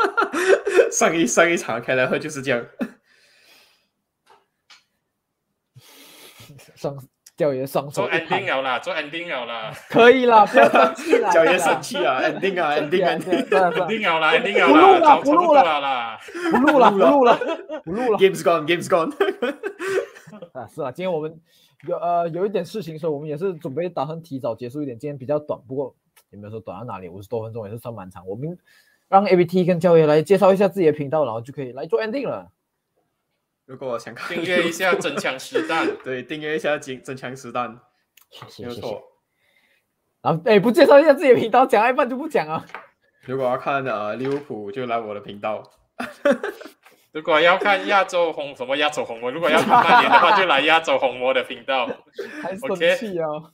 [0.90, 2.66] 上一上一场开莱赫就是这样。
[6.74, 6.96] 双
[7.36, 8.02] 教爷双手。
[8.02, 9.72] 做 ending 了啦，做 ending 了啦。
[9.90, 11.30] 可以啦，不要生气啦。
[11.32, 16.18] 教爷生气啊，ending 啊，ending，ending 了啦，ending 了啦，不录了啦，
[16.50, 17.38] 不录了，不录了，
[17.84, 18.18] 不录了。
[18.18, 19.12] Game's gone，Game's gone。
[20.52, 21.40] 啊，是啊，今天我们
[21.88, 25.94] 有呃有一点事情，所以我们也是准备打算提早结束一点，今天比较短，不过。
[26.30, 28.26] 也没有说短到哪里，五十多分钟也是算蛮长。
[28.26, 28.58] 我们
[29.08, 32.48] 让 A B T 跟教爷来介绍一下自己的频道，然后就可以来做 ending 了。
[33.66, 37.70] 如果想看，订阅一下真枪实弹， 对，订阅一下真真枪实弹，
[38.58, 39.02] 没有错。
[40.22, 42.64] 然后哎，不介绍一下自己的频道，讲一半就不讲啊。
[43.22, 45.62] 如果要看呃利物浦，就来我的频道。
[47.12, 51.86] 如果要看亚洲红什么亚洲红魔，如果要看曼联的话，就来亚洲红魔的频道。
[52.42, 53.52] 还生气哦！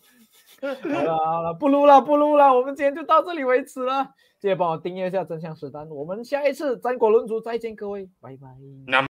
[0.60, 0.68] 好
[1.02, 4.08] 了好了，不录了不录了，我们今天就到这里为止了。
[4.40, 8.48] 记得帮我订阅一下真相实弹，我们下一次战国论足再见，各位，拜拜。
[8.86, 9.06] 那。